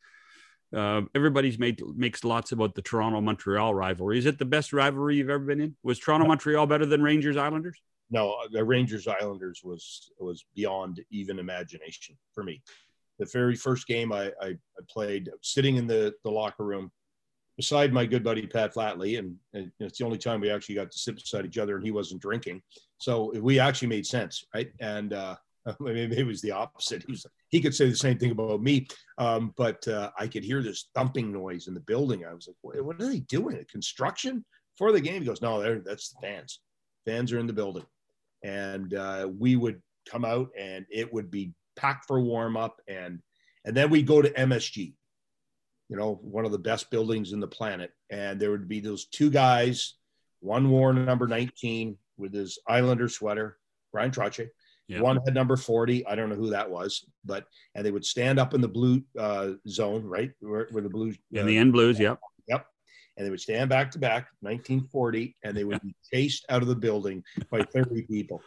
[0.75, 4.19] Uh, everybody's made makes lots about the Toronto Montreal rivalry.
[4.19, 5.75] Is it the best rivalry you've ever been in?
[5.81, 7.81] Was Toronto Montreal better than Rangers Islanders?
[8.11, 12.61] No, the Rangers Islanders was was beyond even imagination for me.
[13.19, 16.89] The very first game I, I, I played, sitting in the, the locker room
[17.59, 20.89] beside my good buddy Pat Flatley, and, and, it's the only time we actually got
[20.89, 22.61] to sit beside each other, and he wasn't drinking,
[22.99, 24.71] so we actually made sense, right?
[24.79, 25.35] And uh,
[25.81, 27.03] maybe it was the opposite.
[27.05, 30.45] He was he could say the same thing about me, um, but uh, I could
[30.45, 32.25] hear this thumping noise in the building.
[32.25, 33.65] I was like, what, what are they doing?
[33.69, 34.45] Construction
[34.77, 35.21] for the game?
[35.21, 36.61] He goes, no, that's the fans.
[37.05, 37.85] Fans are in the building,
[38.43, 43.19] and uh, we would come out, and it would be packed for warm up, and
[43.65, 44.93] and then we go to MSG,
[45.89, 49.05] you know, one of the best buildings in the planet, and there would be those
[49.05, 49.95] two guys,
[50.39, 53.57] one wore number 19 with his Islander sweater,
[53.91, 54.49] Bryan Trottier,
[54.89, 55.01] yeah.
[55.01, 56.07] One had number 40.
[56.07, 59.03] I don't know who that was, but and they would stand up in the blue
[59.17, 60.31] uh, zone, right?
[60.39, 62.19] Where, where the blues in uh, the end blues, yep.
[62.47, 62.65] Yep.
[63.19, 66.69] And they would stand back to back, 1940, and they would be chased out of
[66.69, 68.41] the building by 30 people.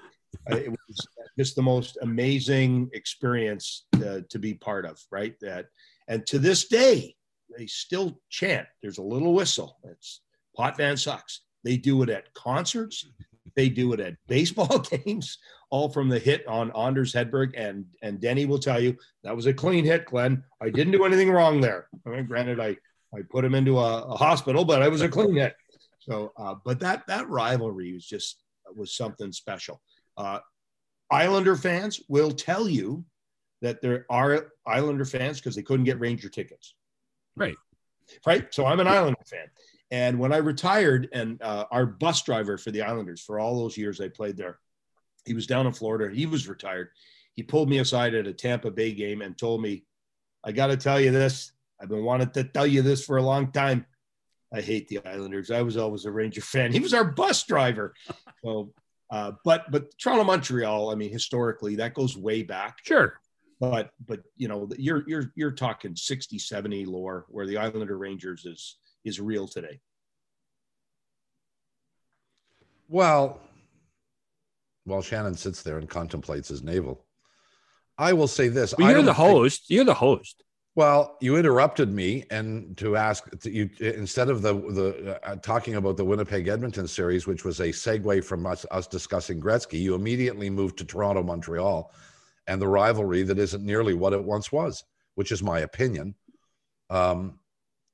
[0.50, 1.06] Uh, it was
[1.38, 5.34] just the most amazing experience to, to be part of, right?
[5.42, 5.66] That
[6.08, 7.14] and to this day,
[7.56, 8.66] they still chant.
[8.80, 9.76] There's a little whistle.
[9.84, 10.22] It's
[10.58, 11.42] Potvin sucks.
[11.64, 13.06] They do it at concerts.
[13.54, 15.38] They do it at baseball games
[15.70, 17.52] all from the hit on Anders Hedberg.
[17.56, 20.42] And and Denny will tell you that was a clean hit, Glenn.
[20.60, 21.88] I didn't do anything wrong there.
[22.06, 22.76] I mean, granted, I
[23.14, 25.54] I put him into a, a hospital, but I was a clean hit.
[26.00, 28.42] So, uh, but that that rivalry was just
[28.74, 29.80] was something special.
[30.16, 30.40] Uh,
[31.10, 33.04] Islander fans will tell you
[33.60, 36.74] that there are Islander fans because they couldn't get Ranger tickets.
[37.36, 37.56] Right.
[38.26, 38.52] Right.
[38.52, 39.46] So I'm an Islander fan.
[39.90, 43.76] And when I retired, and uh, our bus driver for the Islanders for all those
[43.76, 44.58] years I played there,
[45.26, 46.12] he was down in Florida.
[46.12, 46.88] He was retired.
[47.34, 49.84] He pulled me aside at a Tampa Bay game and told me,
[50.42, 51.52] I got to tell you this.
[51.82, 53.84] I've been wanting to tell you this for a long time.
[54.54, 55.50] I hate the Islanders.
[55.50, 56.72] I was always a Ranger fan.
[56.72, 57.94] He was our bus driver.
[58.44, 58.72] So,
[59.10, 60.90] uh, but but Toronto Montreal.
[60.90, 62.78] I mean, historically, that goes way back.
[62.84, 63.18] Sure.
[63.58, 68.46] But but you know, you're you're you're talking 60, 70 lore where the Islander Rangers
[68.46, 69.80] is is real today.
[72.88, 73.40] Well,
[74.84, 77.04] while Shannon sits there and contemplates his navel.
[77.98, 79.66] I will say this: well, you're the host.
[79.66, 80.42] Think, you're the host.
[80.74, 85.74] Well, you interrupted me, and to ask to you instead of the the uh, talking
[85.74, 89.94] about the Winnipeg Edmonton series, which was a segue from us us discussing Gretzky, you
[89.94, 91.92] immediately moved to Toronto Montreal,
[92.46, 94.82] and the rivalry that isn't nearly what it once was,
[95.14, 96.14] which is my opinion.
[96.88, 97.38] Um,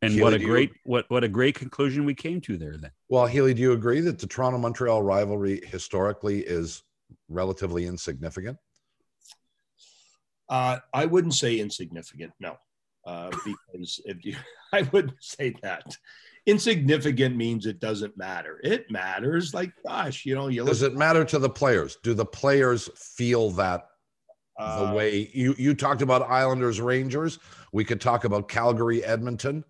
[0.00, 2.76] and Healy, what a great you, what what a great conclusion we came to there
[2.76, 2.92] then.
[3.08, 6.84] Well, Healy, do you agree that the Toronto Montreal rivalry historically is
[7.28, 8.56] relatively insignificant?
[10.48, 12.56] Uh, I wouldn't say insignificant, no,
[13.08, 14.36] uh, because if you,
[14.72, 15.96] I wouldn't say that.
[16.46, 18.60] Insignificant means it doesn't matter.
[18.62, 19.54] It matters.
[19.54, 21.98] Like, gosh, you know, you does it matter to the players?
[22.02, 23.88] Do the players feel that
[24.56, 27.38] the uh, way you you talked about Islanders Rangers?
[27.72, 29.64] We could talk about Calgary Edmonton.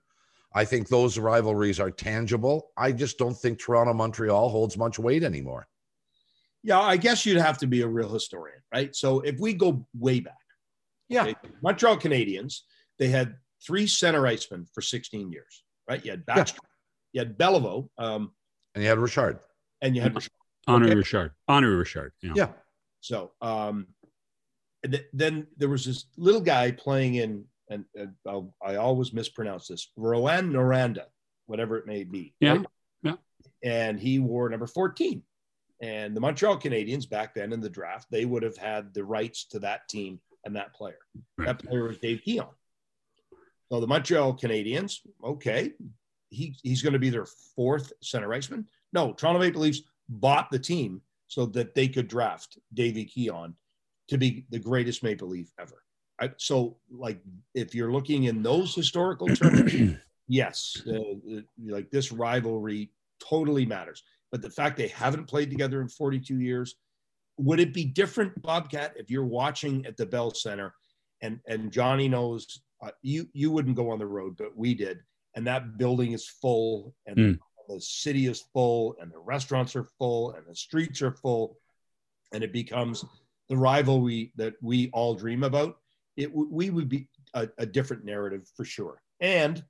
[0.54, 2.70] I think those rivalries are tangible.
[2.76, 5.66] I just don't think Toronto Montreal holds much weight anymore.
[6.62, 8.94] Yeah, I guess you'd have to be a real historian, right?
[8.94, 10.34] So if we go way back,
[11.08, 12.60] yeah, okay, Montreal Canadiens,
[12.98, 16.04] they had three center icemen for 16 years, right?
[16.04, 16.60] You had Backstrom,
[17.12, 17.22] yeah.
[17.22, 18.32] you had Beliveau, um,
[18.74, 19.40] and you had Richard,
[19.80, 20.32] and you had Richard.
[20.66, 20.96] Henri okay.
[20.96, 22.12] Richard, Henri Richard.
[22.22, 22.32] Yeah.
[22.36, 22.48] yeah.
[23.00, 23.86] So um,
[24.84, 27.84] th- then there was this little guy playing in and
[28.28, 31.04] uh, i always mispronounce this, Rouyn Noranda,
[31.46, 32.34] whatever it may be.
[32.40, 32.56] Yeah.
[32.56, 32.66] Right?
[33.02, 33.14] Yeah.
[33.62, 35.22] And he wore number 14.
[35.80, 39.44] And the Montreal Canadiens back then in the draft, they would have had the rights
[39.50, 40.98] to that team and that player.
[41.36, 41.46] Right.
[41.46, 42.48] That player was Dave Keon.
[43.70, 45.72] So the Montreal Canadiens, okay,
[46.30, 48.66] he, he's going to be their fourth center iceman.
[48.92, 53.54] No, Toronto Maple Leafs bought the team so that they could draft Davy Keon
[54.08, 55.82] to be the greatest Maple Leaf ever.
[56.20, 57.20] I, so like
[57.54, 59.72] if you're looking in those historical terms,
[60.28, 64.02] yes, uh, like this rivalry totally matters.
[64.32, 66.76] But the fact they haven't played together in 42 years,
[67.38, 70.74] would it be different, Bobcat, if you're watching at the Bell Center
[71.22, 75.00] and and Johnny knows uh, you you wouldn't go on the road, but we did,
[75.34, 77.38] and that building is full, and mm.
[77.68, 81.58] the city is full, and the restaurants are full, and the streets are full,
[82.32, 83.04] and it becomes
[83.48, 85.78] the rivalry that we all dream about
[86.18, 89.00] it we would be a, a different narrative for sure.
[89.20, 89.64] And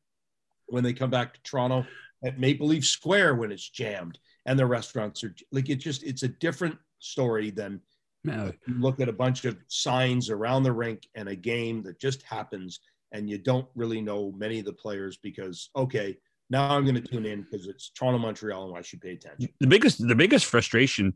[0.67, 1.87] when they come back to Toronto
[2.25, 6.23] at Maple Leaf Square when it's jammed and the restaurants are like it just it's
[6.25, 7.81] a different story than
[8.25, 8.53] no.
[8.67, 12.81] look at a bunch of signs around the rink and a game that just happens
[13.13, 16.19] and you don't really know many of the players because okay
[16.51, 19.51] now I'm going to tune in because it's Toronto Montreal and I should pay attention.
[19.61, 21.15] The biggest the biggest frustration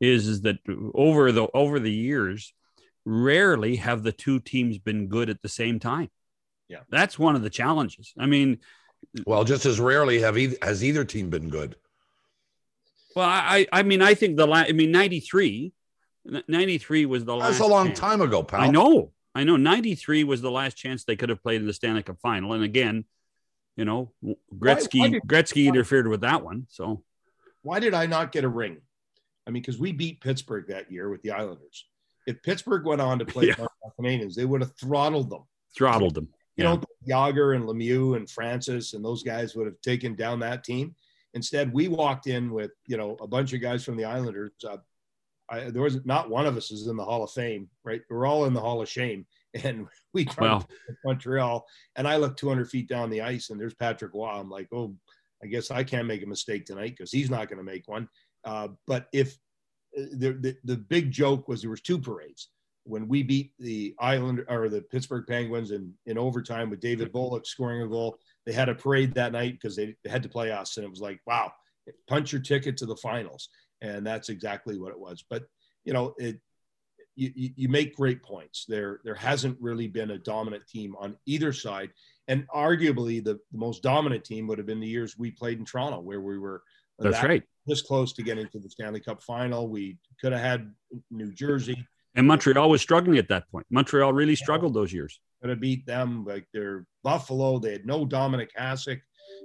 [0.00, 0.58] is is that
[0.94, 2.52] over the over the years,
[3.04, 6.10] rarely have the two teams been good at the same time.
[6.68, 8.12] Yeah, that's one of the challenges.
[8.18, 8.58] I mean,
[9.26, 11.76] well, just as rarely have either, has either team been good.
[13.16, 15.72] Well, I I mean I think the last I mean 93
[16.48, 18.00] 93 was the last That's a long chance.
[18.00, 18.60] time ago, pal.
[18.60, 19.12] I know.
[19.34, 22.20] I know 93 was the last chance they could have played in the Stanley Cup
[22.20, 23.04] final and again,
[23.76, 24.12] you know,
[24.54, 26.66] Gretzky why did- Gretzky interfered with that one.
[26.70, 27.02] So,
[27.62, 28.78] Why did I not get a ring?
[29.46, 31.86] I mean, because we beat Pittsburgh that year with the Islanders.
[32.26, 33.54] If Pittsburgh went on to play Yeah.
[33.56, 33.68] the
[33.98, 35.42] Canadiens, they would have throttled them.
[35.76, 36.28] throttled them.
[36.56, 36.74] You Yeah.
[36.74, 40.94] know, Jagr and Lemieux and Francis and those guys would have taken down that team.
[41.34, 44.52] Instead, we walked in with you know a bunch of guys from the Islanders.
[44.66, 44.76] Uh,
[45.50, 48.00] I, there was not one of us is in the Hall of Fame, right?
[48.08, 49.26] We're all in the Hall of Shame,
[49.64, 50.66] and we Well,
[51.04, 54.28] Montreal, and I look 200 feet down the ice, and there's Patrick Roy.
[54.28, 54.94] I'm like, oh,
[55.42, 58.08] I guess I can't make a mistake tonight because he's not going to make one.
[58.44, 59.36] Uh, but if
[59.98, 62.48] uh, the, the the big joke was there was two parades
[62.84, 67.46] when we beat the Island or the Pittsburgh Penguins in, in overtime with David Volek
[67.46, 68.18] scoring a goal.
[68.46, 70.76] They had a parade that night because they, they had to play us.
[70.76, 71.50] And it was like, wow,
[72.08, 73.48] punch your ticket to the finals.
[73.80, 75.24] And that's exactly what it was.
[75.28, 75.44] But,
[75.84, 76.40] you know, it,
[77.16, 78.64] you, you make great points.
[78.66, 81.90] There, there hasn't really been a dominant team on either side.
[82.26, 85.64] And arguably the, the most dominant team would have been the years we played in
[85.64, 86.62] Toronto, where we were
[86.98, 87.42] that's that- right.
[87.66, 89.68] this close to getting to the Stanley Cup final.
[89.68, 90.72] We could have had
[91.10, 91.86] New Jersey.
[92.16, 93.66] And Montreal was struggling at that point.
[93.70, 95.20] Montreal really struggled those years.
[95.40, 96.24] could have beat them.
[96.24, 97.58] Like they're Buffalo.
[97.58, 99.00] They had no Dominik Hasek.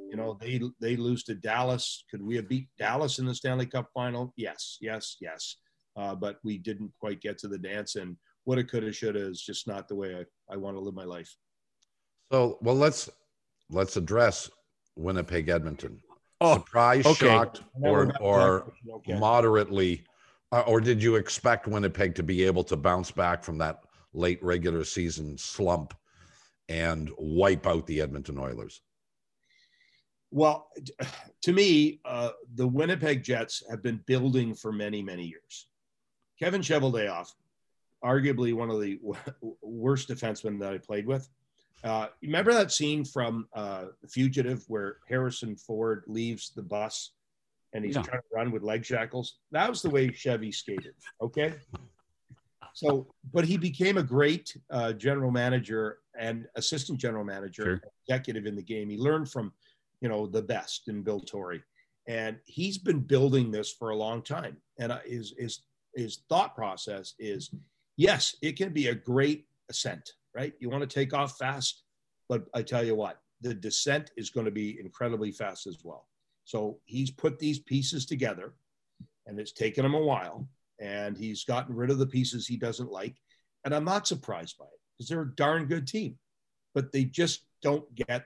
[0.10, 2.04] You know, they they lose to Dallas.
[2.10, 4.34] Could we have beat Dallas in the Stanley Cup final?
[4.36, 5.58] Yes, yes, yes.
[5.95, 7.95] Uh, but we didn't quite get to the dance.
[7.95, 10.76] And what it could have, should have is just not the way I, I want
[10.78, 11.36] to live my life.
[12.32, 13.10] So, well, let's
[13.69, 14.50] let's address
[14.95, 16.00] Winnipeg Edmonton.
[16.41, 17.28] Oh, Surprised, okay.
[17.28, 18.74] shocked, or or.
[18.91, 19.17] Okay.
[19.17, 20.04] moderately,
[20.52, 23.82] uh, or did you expect Winnipeg to be able to bounce back from that
[24.13, 25.93] late regular season slump
[26.69, 28.82] and wipe out the Edmonton Oilers?
[30.32, 30.70] Well,
[31.42, 35.68] to me, uh, the Winnipeg Jets have been building for many, many years.
[36.39, 37.34] Kevin Cheveldayoff,
[38.04, 39.00] arguably one of the
[39.62, 41.28] worst defensemen that I played with.
[41.84, 47.12] Uh, remember that scene from uh, Fugitive where Harrison Ford leaves the bus
[47.74, 48.02] and he's Yeah.
[48.04, 49.38] trying to run with leg shackles?
[49.52, 50.94] That was the way Chevy skated.
[51.22, 51.56] Okay.
[52.74, 57.82] So, but he became a great uh, general manager and assistant general manager, Sure.
[58.08, 58.89] executive in the game.
[58.89, 59.52] He learned from,
[60.02, 61.64] you know, the best in Bill Torrey,
[62.08, 64.58] and he's been building this for a long time.
[64.80, 65.62] And his his
[65.96, 67.52] his thought process is,
[67.98, 70.54] yes, it can be a great ascent, right?
[70.60, 71.84] You want to take off fast,
[72.28, 76.08] but I tell you what, the descent is going to be incredibly fast as well.
[76.46, 78.54] So he's put these pieces together,
[79.28, 80.48] and it's taken him a while
[80.80, 83.16] and he's gotten rid of the pieces he doesn't like.
[83.66, 86.18] And I'm not surprised by it because they're a darn good team,
[86.74, 88.26] but they just don't get.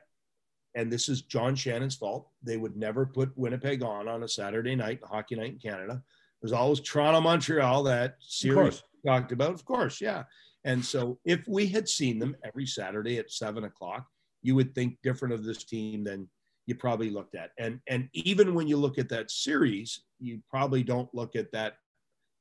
[0.75, 2.29] And this is John Shannon's fault.
[2.41, 6.01] They would never put Winnipeg on on a Saturday night, hockey night in Canada.
[6.41, 9.53] There's always Toronto, Montreal, that series talked about.
[9.53, 10.23] Of course, yeah.
[10.65, 14.07] And so if we had seen them every Saturday at seven o'clock,
[14.41, 16.27] you would think different of this team than
[16.65, 17.51] you probably looked at.
[17.57, 21.75] And and even when you look at that series, you probably don't look at that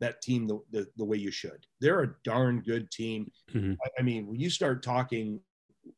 [0.01, 1.64] that team the, the, the way you should.
[1.81, 3.31] They're a darn good team.
[3.53, 3.77] Mhm.
[3.85, 5.40] I, I mean, when you start talking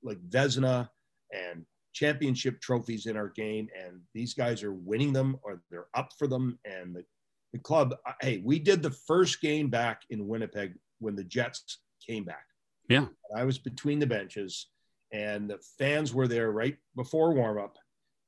[0.02, 0.88] like Vezina
[1.32, 6.12] and championship trophies in our game, and these guys are winning them or they're up
[6.18, 7.04] for them, and the,
[7.52, 11.78] the club, uh, hey, we did the first game back in Winnipeg when the Jets
[12.06, 12.44] came back.
[12.88, 13.06] Yeah.
[13.30, 14.68] And I was between the benches,
[15.12, 17.78] and the fans were there right before warm up.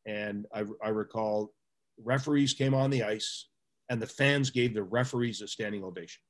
[0.06, 1.52] And I, I recall
[2.02, 3.48] referees came on the ice
[3.88, 6.22] and the fans gave the referees a standing ovation.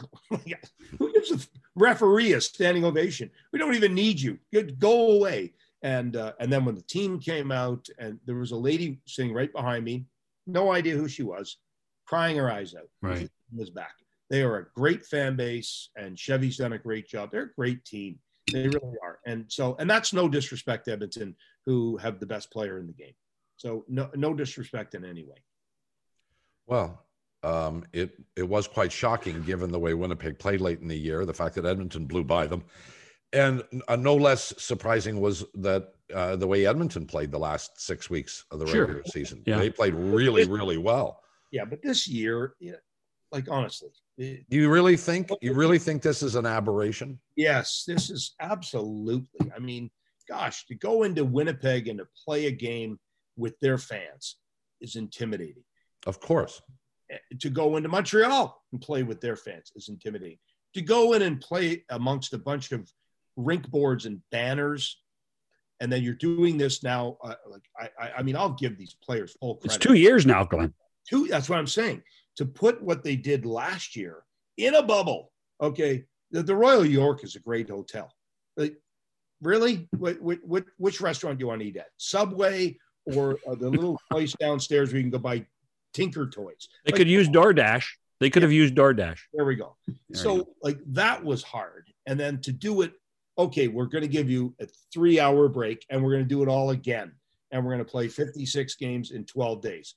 [0.98, 1.38] Who gives a
[1.74, 3.30] referee a standing ovation?
[3.52, 4.38] We don't even need you.
[4.52, 5.52] Good, go away.
[5.82, 9.34] And uh, and then when the team came out, and there was a lady sitting
[9.34, 10.06] right behind me,
[10.46, 11.58] no idea who she was,
[12.06, 12.88] crying her eyes out.
[13.02, 13.28] Right.
[13.54, 13.94] Was back.
[14.30, 17.30] They are a great fan base, and Chevy's done a great job.
[17.30, 18.18] They're a great team.
[18.50, 19.20] They really are.
[19.26, 22.92] And so, and that's no disrespect to Edmonton, who have the best player in the
[22.92, 23.14] game.
[23.56, 25.36] So no, no disrespect in any way.
[26.66, 27.03] Well,
[27.44, 31.24] um, it it was quite shocking given the way Winnipeg played late in the year,
[31.24, 32.64] the fact that Edmonton blew by them,
[33.32, 38.08] and uh, no less surprising was that uh, the way Edmonton played the last six
[38.10, 38.82] weeks of the Sure.
[38.86, 39.42] regular season.
[39.46, 39.58] Yeah.
[39.58, 41.20] They played really, really well.
[41.50, 42.54] Yeah, but this year,
[43.32, 47.18] like honestly, it- Do you really think you really think this is an aberration?
[47.36, 49.50] yes, this is absolutely.
[49.54, 49.90] I mean,
[50.28, 52.98] gosh, to go into Winnipeg and to play a game
[53.36, 54.36] with their fans
[54.80, 55.64] is intimidating.
[56.06, 56.60] Of course.
[57.40, 60.38] To go into Montreal and play with their fans is intimidating.
[60.74, 62.90] To go in and play amongst a bunch of
[63.36, 65.00] rink boards and banners,
[65.80, 67.16] and then you're doing this now.
[67.22, 69.76] Uh, like I, I mean, I'll give these players full credit.
[69.76, 70.72] It's two years now, Glenn.
[71.08, 71.26] Two.
[71.28, 72.02] That's what I'm saying.
[72.36, 74.24] To put what they did last year
[74.56, 75.30] in a bubble.
[75.60, 78.12] Okay, the, the Royal York is a great hotel.
[78.56, 78.76] Like,
[79.40, 79.88] really?
[79.96, 81.88] What, what, which restaurant do you want to eat at?
[81.96, 82.76] Subway
[83.06, 85.46] or uh, the little place downstairs where you can go buy
[85.94, 86.68] Tinker toys?
[86.84, 87.86] They Like, could use DoorDash.
[88.20, 88.46] They could Yeah.
[88.48, 89.18] have used DoorDash.
[89.32, 89.76] There we go.
[89.86, 91.90] There you so like that was hard.
[92.06, 92.92] And then to do it,
[93.38, 96.42] okay, we're going to give you a three hour break and we're going to do
[96.42, 97.12] it all again.
[97.50, 99.94] And we're going to play 56 games in 12 days.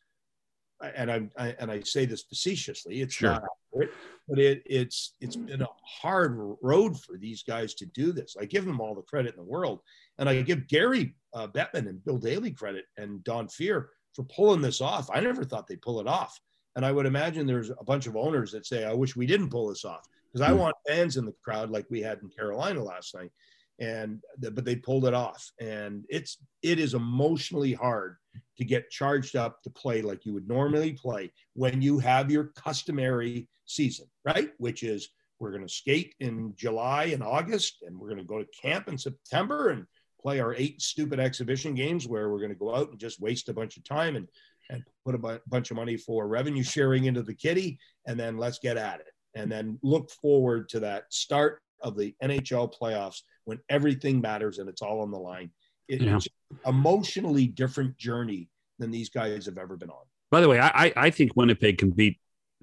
[0.96, 3.32] And I'm, I, and I say this facetiously, it's Sure.
[3.32, 3.44] not
[3.74, 3.92] accurate,
[4.28, 8.36] but it, it's, it's been a hard road for these guys to do this.
[8.40, 9.80] I give them all the credit in the world.
[10.20, 13.86] And I give Gary uh, Bettman and Bill Daly credit and Don Fehr
[14.18, 15.10] for pulling this off.
[15.14, 16.40] I never thought they'd pull it off.
[16.76, 19.50] And I would imagine there's a bunch of owners that say, I wish we didn't
[19.52, 20.58] pull this off because I Hmm.
[20.60, 23.32] want fans in the crowd like we had in Carolina last night.
[23.80, 25.52] And but they pulled it off.
[25.62, 28.18] And it's it is emotionally hard
[28.58, 32.46] to get charged up to play like you would normally play when you have your
[32.46, 34.50] customary season, right?
[34.58, 35.10] Which is
[35.40, 38.88] we're going to skate in July and August, and we're going to go to camp
[38.88, 39.86] in September and
[40.22, 43.50] play our eight stupid exhibition games where we're going to go out and just waste
[43.50, 44.28] a bunch of time and
[44.70, 48.38] and put a bu- bunch of money for revenue sharing into the kitty, and then
[48.38, 49.14] let's get at it.
[49.34, 54.68] And then look forward to that start of the NHL playoffs when everything matters and
[54.68, 55.52] it's all on the line.
[55.88, 56.18] It- Yeah.
[56.18, 56.28] It's
[56.66, 58.50] emotionally different journey
[58.80, 60.04] than these guys have ever been on.
[60.32, 62.20] By the way, I, I, I think Winnipeg can beat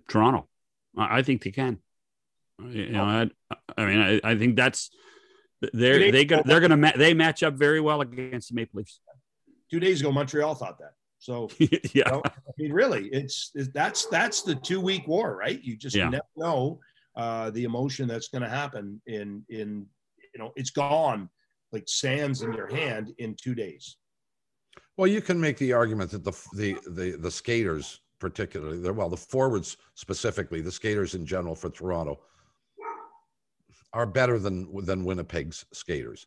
[0.08, 0.46] Toronto.
[0.96, 1.78] I, I think they can.
[2.62, 3.02] You know,
[3.50, 3.54] oh.
[3.76, 4.90] I, I mean, I, I think that's
[5.72, 8.54] they're Today- they go, they're going to ma- they match up very well against the
[8.54, 9.00] Maple Leafs.
[9.70, 10.92] Two days ago, Montreal thought that.
[11.18, 15.62] So yeah, know, I mean, really, it's, it's that's that's the two week war, right?
[15.62, 16.08] You just Yeah.
[16.10, 16.80] never know
[17.16, 19.86] uh, the emotion that's going to happen in in
[20.34, 21.30] you know it's gone
[21.72, 23.96] like sands in your hand in two days.
[24.96, 29.08] Well, you can make the argument that the the the, the skaters, particularly, the, well,
[29.08, 32.20] the forwards specifically, the skaters in general for Toronto,
[33.94, 36.26] are better than than Winnipeg's skaters.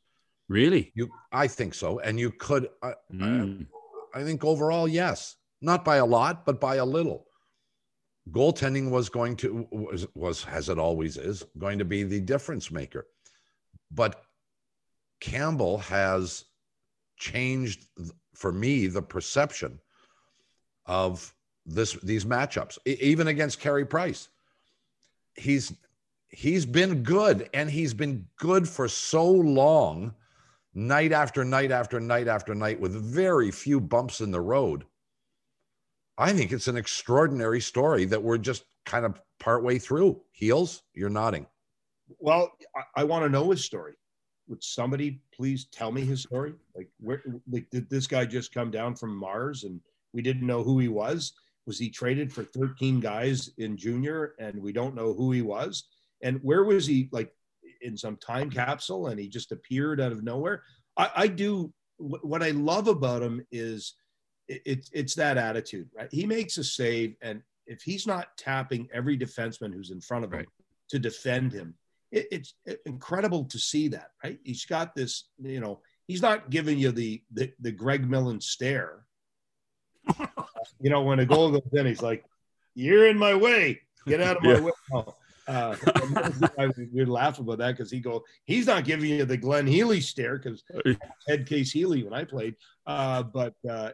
[0.50, 0.92] really.
[0.96, 2.70] You, I think so, and you could.
[2.82, 3.68] I, Mm.
[4.16, 7.28] I think overall, yes, not by a lot, but by a little.
[8.32, 12.72] Goaltending was going to was was as it always is going to be the difference
[12.72, 13.06] maker,
[13.92, 14.24] but
[15.20, 16.46] Campbell has
[17.18, 17.86] changed
[18.34, 19.80] for me the perception
[20.86, 21.34] of
[21.66, 24.30] this these matchups, even against Carey Price.
[25.36, 25.74] He's
[26.30, 30.14] he's been good, and he's been good for so long
[30.74, 34.86] night after night after night after night with very few bumps in the road.
[36.18, 40.22] I think it's an extraordinary story that we're just kind of partway through.
[40.32, 41.46] Heels, you're nodding.
[42.20, 43.94] Well, I, I want to know his story.
[44.48, 46.54] Would somebody please tell me his story?
[46.76, 47.22] Like, where
[47.52, 49.82] like did this guy just come down from Mars and
[50.14, 51.34] we didn't know who he was?
[51.66, 55.84] Was he traded for 13 guys in junior and we don't know who he was?
[56.22, 57.32] And where was he like
[57.82, 60.64] in some time capsule and he just appeared out of nowhere?
[60.98, 63.96] I, I do what I love about him is
[64.48, 66.10] it, it's it's that attitude, right?
[66.12, 70.32] He makes a save, and if he's not tapping every defenseman who's in front of
[70.32, 70.48] him Right.
[70.90, 71.76] to defend him,
[72.12, 72.54] it, it's
[72.86, 74.40] incredible to see that, right?
[74.44, 79.06] He's got this, you know, he's not giving you the the, the Greg Millen stare.
[80.80, 82.24] you know, when a goal goes in, he's like,
[82.76, 83.82] "You're in my way.
[84.08, 84.60] Get out of my Yeah.
[84.60, 85.16] way." No.
[85.48, 85.76] Uh,
[86.58, 90.02] I, we laugh about that because he go, he's not giving you the Glenn Healy
[90.02, 90.64] stare because
[91.28, 92.56] Ted Case Healy when I played.
[92.86, 93.92] Uh, but uh,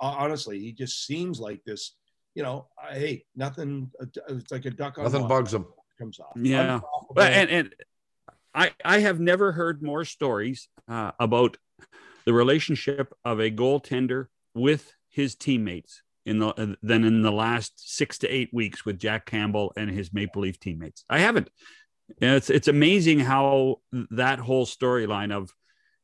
[0.00, 1.96] honestly, he just seems like this.
[2.34, 3.90] You know, uh, hey, nothing.
[4.00, 5.66] uh, It's like a duck on Nothing bugs him.
[5.98, 6.32] comes off.
[6.36, 6.74] Yeah.
[6.74, 7.12] Unstoppable.
[7.14, 7.74] But and and
[8.54, 11.56] I I have never heard more stories uh, about
[12.24, 17.72] the relationship of a goaltender with his teammates in the uh, than in the last
[17.76, 21.04] six to eight weeks with Jack Campbell and his Maple Leaf teammates.
[21.10, 21.50] I haven't.
[22.20, 25.50] It's it's amazing how that whole storyline of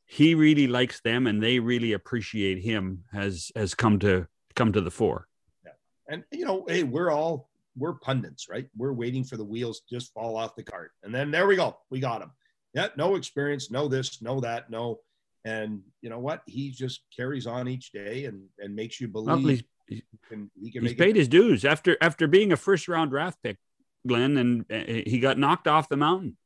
[0.07, 4.81] he really likes them and they really appreciate him has has come to come to
[4.81, 5.29] the fore.
[5.65, 5.73] Yeah.
[6.09, 8.67] and you know, hey, we're all we're pundits, right?
[8.77, 11.57] We're waiting for the wheels to just fall off the cart, and then there we
[11.57, 12.31] go, we got him.
[12.75, 15.01] Yeah, no experience, no this, no that, no.
[15.45, 16.43] And you know what?
[16.47, 20.71] He just carries on each day and and makes you believe he's, he can, he
[20.71, 21.17] can he's paid it.
[21.17, 23.59] his dues after after being a first round draft pick,
[24.07, 26.37] Glenn, and uh, he got knocked off the mountain,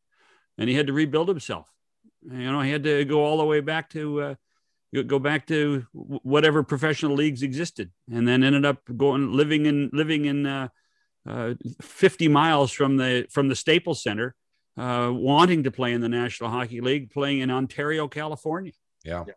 [0.58, 1.68] and he had to rebuild himself.
[2.22, 4.34] You know, he had to go all the way back to uh,
[4.94, 9.90] go- go back to whatever professional leagues existed, and then ended up going living in
[9.92, 10.68] living in uh,
[11.28, 14.34] uh, 50 miles from the from the Staples Center,
[14.76, 18.72] uh, wanting to play in the National Hockey League, playing in Ontario, California.
[19.04, 19.24] Yeah.
[19.26, 19.34] yeah.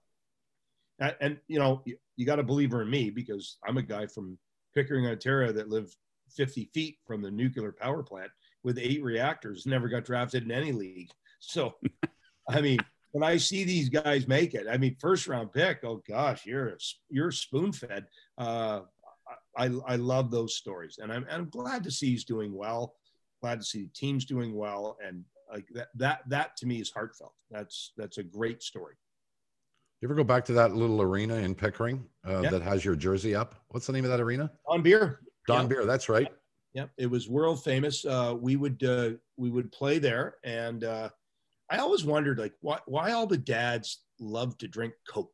[1.00, 1.84] And, and, you know,
[2.16, 4.38] you, got a believer in me because I'm a guy from
[4.74, 5.96] Pickering, Ontario that lived
[6.36, 8.32] 50 feet from the nuclear power plant
[8.64, 11.10] with eight reactors, never got drafted in any league.
[11.40, 11.76] So,
[12.50, 12.80] I mean,
[13.12, 16.78] when I see these guys make it, I mean, first round pick, oh gosh, you're
[17.10, 18.08] you're spoon fed.
[18.38, 18.82] Uh,
[19.58, 22.96] I, I love those stories, and I'm, and I'm glad to see he's doing well.
[23.42, 26.92] Glad to see the team's doing well, and like that that that to me is
[26.92, 27.34] heartfelt.
[27.50, 28.96] That's that's a great story.
[30.06, 33.34] You ever go back to that little arena in Pickering uh, that has your jersey
[33.34, 33.56] up?
[33.70, 34.52] What's the name of that arena?
[34.70, 35.22] Don Beer.
[35.48, 35.68] Don yeah.
[35.68, 35.86] Beer.
[35.88, 36.28] That's right.
[36.76, 38.06] Yeah, it was world famous.
[38.06, 41.10] Uh, we would uh, we would play there, and uh,
[41.72, 45.34] I always wondered like why why all the dads love to drink Coke.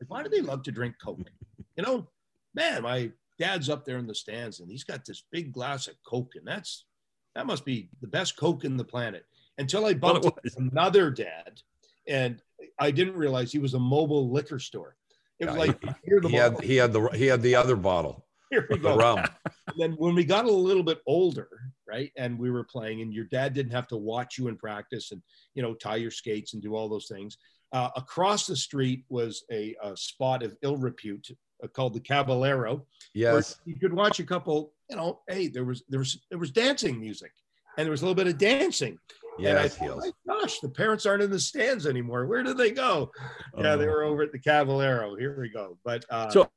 [0.00, 1.20] Like, why do they love to drink Coke?
[1.76, 2.08] You know,
[2.54, 5.94] man, my dad's up there in the stands and he's got this big glass of
[6.06, 6.86] Coke, and that's
[7.34, 9.26] that must be the best Coke in the planet.
[9.58, 10.26] Until I bumped
[10.56, 11.60] another dad,
[12.08, 12.40] and
[12.78, 14.96] I didn't realize he was a mobile liquor store.
[15.38, 18.26] It was yeah, like he, he had he had the he had the other bottle.
[18.50, 18.92] Here we go.
[18.92, 19.18] The rum.
[19.46, 21.48] and then when we got a little bit older,
[21.88, 25.10] right, and we were playing, and your dad didn't have to watch you in practice
[25.10, 25.22] and
[25.54, 27.38] you know tie your skates and do all those things.
[27.72, 31.26] Uh, across the street was a, a spot of ill repute
[31.64, 32.86] uh, called the Caballero.
[33.14, 34.74] Yes, you could watch a couple.
[34.90, 37.32] You know, hey, there was there was there was dancing music,
[37.76, 38.98] and there was a little bit of dancing.
[39.38, 42.26] Yes, and I thought, my gosh, the parents aren't in the stands anymore.
[42.26, 43.10] Where did they go?
[43.56, 43.90] Yeah, they oh.
[43.90, 45.16] were over at the Caballero.
[45.16, 45.78] Here we go.
[45.84, 46.50] But uh, so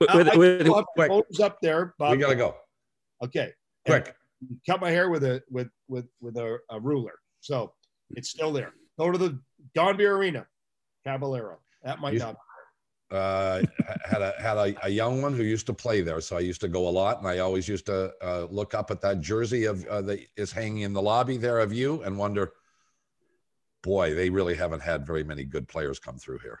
[0.00, 1.08] with, I, with, I quick.
[1.08, 1.94] photos up there.
[1.98, 2.12] Bob.
[2.12, 2.56] We gotta go.
[3.24, 3.52] Okay,
[3.86, 4.14] quick.
[4.40, 7.72] And cut my hair with a with with with a, a ruler, so
[8.10, 8.72] it's still there.
[8.98, 9.38] Go to the
[9.74, 10.46] Don Beer Arena,
[11.04, 11.58] Caballero.
[11.84, 12.36] That might not
[13.10, 13.62] uh,
[14.04, 16.60] had a had a, a, young one who used to play there, so I used
[16.62, 19.64] to go a lot, and I always used to uh, look up at that jersey
[19.64, 22.52] of uh, that is hanging in the lobby there of you, and wonder,
[23.82, 26.58] boy, they really haven't had very many good players come through here.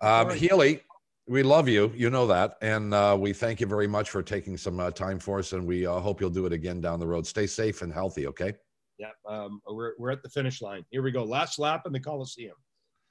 [0.00, 0.82] Um, Healy,
[1.26, 4.56] we love you, you know that, and uh, we thank you very much for taking
[4.56, 7.06] some uh, time for us, and we uh, hope you'll do it again down the
[7.06, 7.26] road.
[7.26, 8.54] Stay safe and healthy, okay?
[8.98, 10.84] Yeah, um, we're we're at the finish line.
[10.90, 12.54] Here we go, last lap in the Coliseum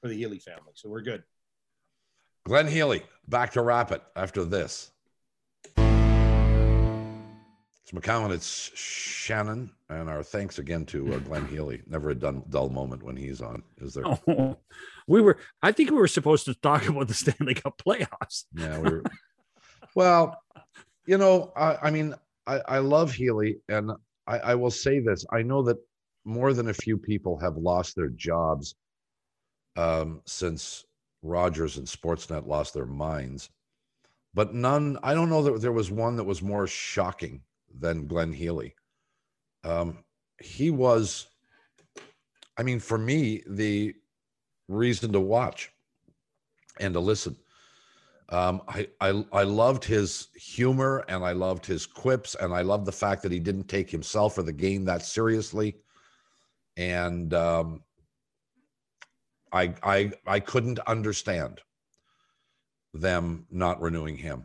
[0.00, 1.22] for the Healy family, so we're good.
[2.44, 4.90] Glenn Healy, back to Rapid after this.
[5.76, 5.82] It's
[7.92, 11.82] McCown, it's Shannon, and our thanks again to uh, Glenn Healy.
[11.86, 14.04] Never a done, dull moment when he's on, is there?
[14.06, 14.56] Oh,
[15.06, 18.44] we were, I think we were supposed to talk about the Stanley Cup playoffs.
[18.54, 19.02] yeah, we were.
[19.94, 20.40] well,
[21.06, 22.14] you know, I, I mean,
[22.46, 23.92] I, I, love Healy, and
[24.26, 25.76] I, I will say this: I know that
[26.24, 28.74] more than a few people have lost their jobs
[29.76, 30.86] um, since
[31.22, 33.50] Rogers and Sportsnet lost their minds.
[34.32, 37.42] But none, I don't know that there was one that was more shocking
[37.78, 38.74] than Glenn Healy.
[39.64, 39.98] Um,
[40.40, 41.26] he was,
[42.56, 43.94] I mean, for me, the
[44.68, 45.72] reason to watch
[46.78, 47.36] and to listen.
[48.30, 52.86] Um, I, I I loved his humor and I loved his quips and I loved
[52.86, 55.76] the fact that he didn't take himself or the game that seriously.
[56.76, 57.82] And um,
[59.52, 61.60] I I I couldn't understand
[62.94, 64.44] them not renewing him.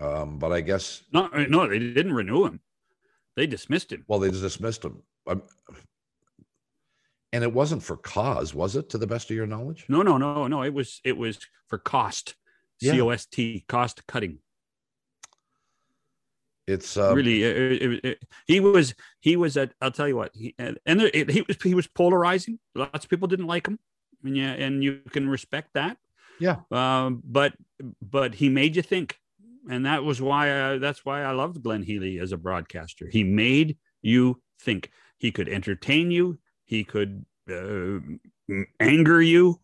[0.00, 2.60] Um, but I guess no, no, they didn't renew him.
[3.36, 4.04] They dismissed him.
[4.08, 5.02] Well, they dismissed him.
[5.26, 5.42] Um,
[7.32, 8.88] and it wasn't for cause, was it?
[8.90, 9.86] To the best of your knowledge?
[9.88, 10.62] No, no, no, no.
[10.62, 11.38] It was it was
[11.68, 12.34] for cost.
[12.80, 12.92] Yeah.
[12.92, 14.38] C O S T, cost cutting.
[16.66, 19.74] It's um, really it, it, it, he was he was at.
[19.80, 20.32] I'll tell you what.
[20.34, 22.58] He and there, he was he was polarizing.
[22.74, 23.78] Lots of people didn't like him
[24.24, 25.96] and yeah, and you can respect that.
[26.40, 26.56] Yeah.
[26.70, 27.54] Um, but
[28.02, 29.18] but he made you think,
[29.70, 33.08] and that was why I, that's why I loved Glenn Healy as a broadcaster.
[33.10, 34.90] He made you think.
[35.18, 36.38] He could entertain you.
[36.64, 38.00] He could uh,
[38.80, 39.60] anger you.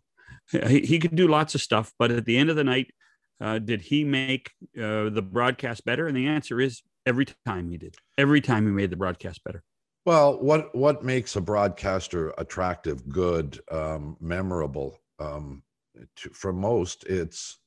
[0.50, 1.92] He, he could do lots of stuff.
[1.98, 2.92] But at the end of the night,
[3.40, 6.06] uh, did he make uh, the broadcast better?
[6.06, 7.96] And the answer is every time he did.
[8.16, 9.62] Every time he made the broadcast better.
[10.07, 14.98] Well, what what makes a broadcaster attractive, good, um, memorable?
[15.18, 15.62] Um,
[16.16, 17.59] to, for most, it's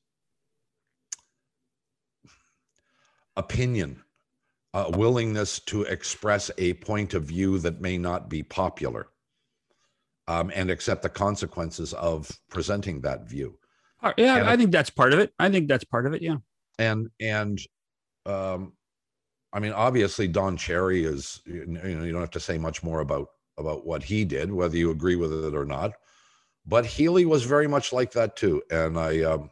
[3.35, 4.03] opinion,
[4.73, 9.07] a willingness to express a point of view that may not be popular,
[10.27, 13.59] um, and accept the consequences of presenting that view.
[14.01, 15.31] Uh, yeah, and I think that's part of it.
[15.37, 16.23] I think that's part of it.
[16.23, 16.37] Yeah,
[16.79, 17.61] and and
[18.25, 18.73] um,
[19.53, 23.01] I mean, obviously, Don Cherry is you know you don't have to say much more
[23.01, 25.93] about about what he did, whether you agree with it or not.
[26.65, 29.49] But Healy was very much like that too, and I, um,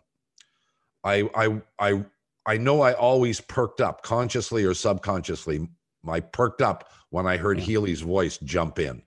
[1.03, 2.05] I, I, I,
[2.45, 5.67] I know I always perked up consciously or subconsciously.
[6.07, 7.65] I perked up when I heard Yeah.
[7.65, 9.03] Healy's voice jump in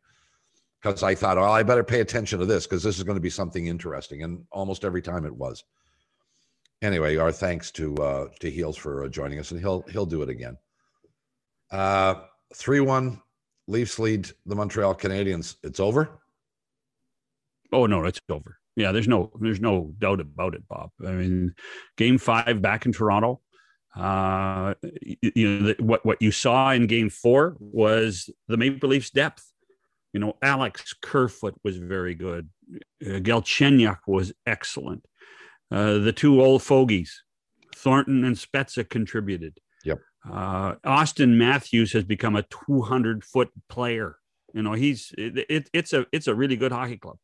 [0.80, 3.22] because I thought, oh, I better pay attention to this because this is going to
[3.22, 4.22] be something interesting.
[4.22, 5.64] And almost every time it was.
[6.82, 10.20] Anyway, our thanks to uh, to Heels for uh, joining us, and he'll he'll do
[10.22, 10.58] it again.
[11.70, 12.14] Uh,
[12.54, 13.20] Three one,
[13.66, 15.56] Leafs lead the Montreal Canadiens.
[15.64, 16.20] It's over.
[17.72, 18.58] Oh no, it's over.
[18.76, 20.90] Yeah, there's no there's no doubt about it, Bob.
[21.04, 21.54] I mean,
[21.96, 23.40] game five back in Toronto.
[23.96, 28.88] Uh, you, you know the, what what you saw in game four was the Maple
[28.88, 29.44] Leafs depth.
[30.12, 32.48] You know, Alex Kerfoot was very good.
[33.04, 35.04] Uh, Galchenyuk was excellent.
[35.72, 37.24] Uh, the two old fogies,
[37.74, 39.58] Thornton and Spezza, contributed.
[39.84, 39.98] Yep.
[40.30, 44.16] Uh, Auston Matthews has become a 200 foot player.
[44.52, 47.18] You know, he's it, it, it's a it's a really good hockey club.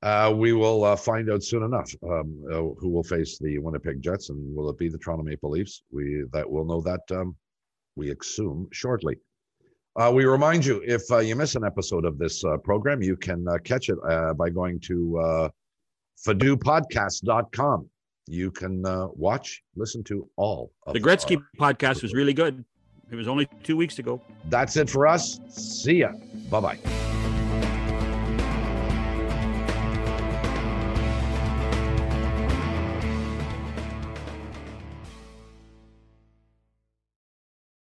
[0.00, 4.00] Uh, we will uh, find out soon enough um, uh, who will face the Winnipeg
[4.00, 5.82] Jets, and will it be the Toronto Maple Leafs?
[5.90, 7.36] We that we'll know that um,
[7.96, 9.16] we assume shortly.
[9.96, 13.44] Uh, we remind you if uh, you miss an episode of this program, you can
[13.64, 13.98] catch it
[14.36, 15.48] by going to uh,
[16.24, 17.88] fadupodcast.com.
[18.28, 22.64] You can uh, watch, listen to all of The Gretzky our- podcast was really good.
[23.10, 24.20] It was only two weeks ago.
[24.50, 25.40] That's it for us.
[25.48, 26.12] See ya.
[26.50, 27.17] Bye bye.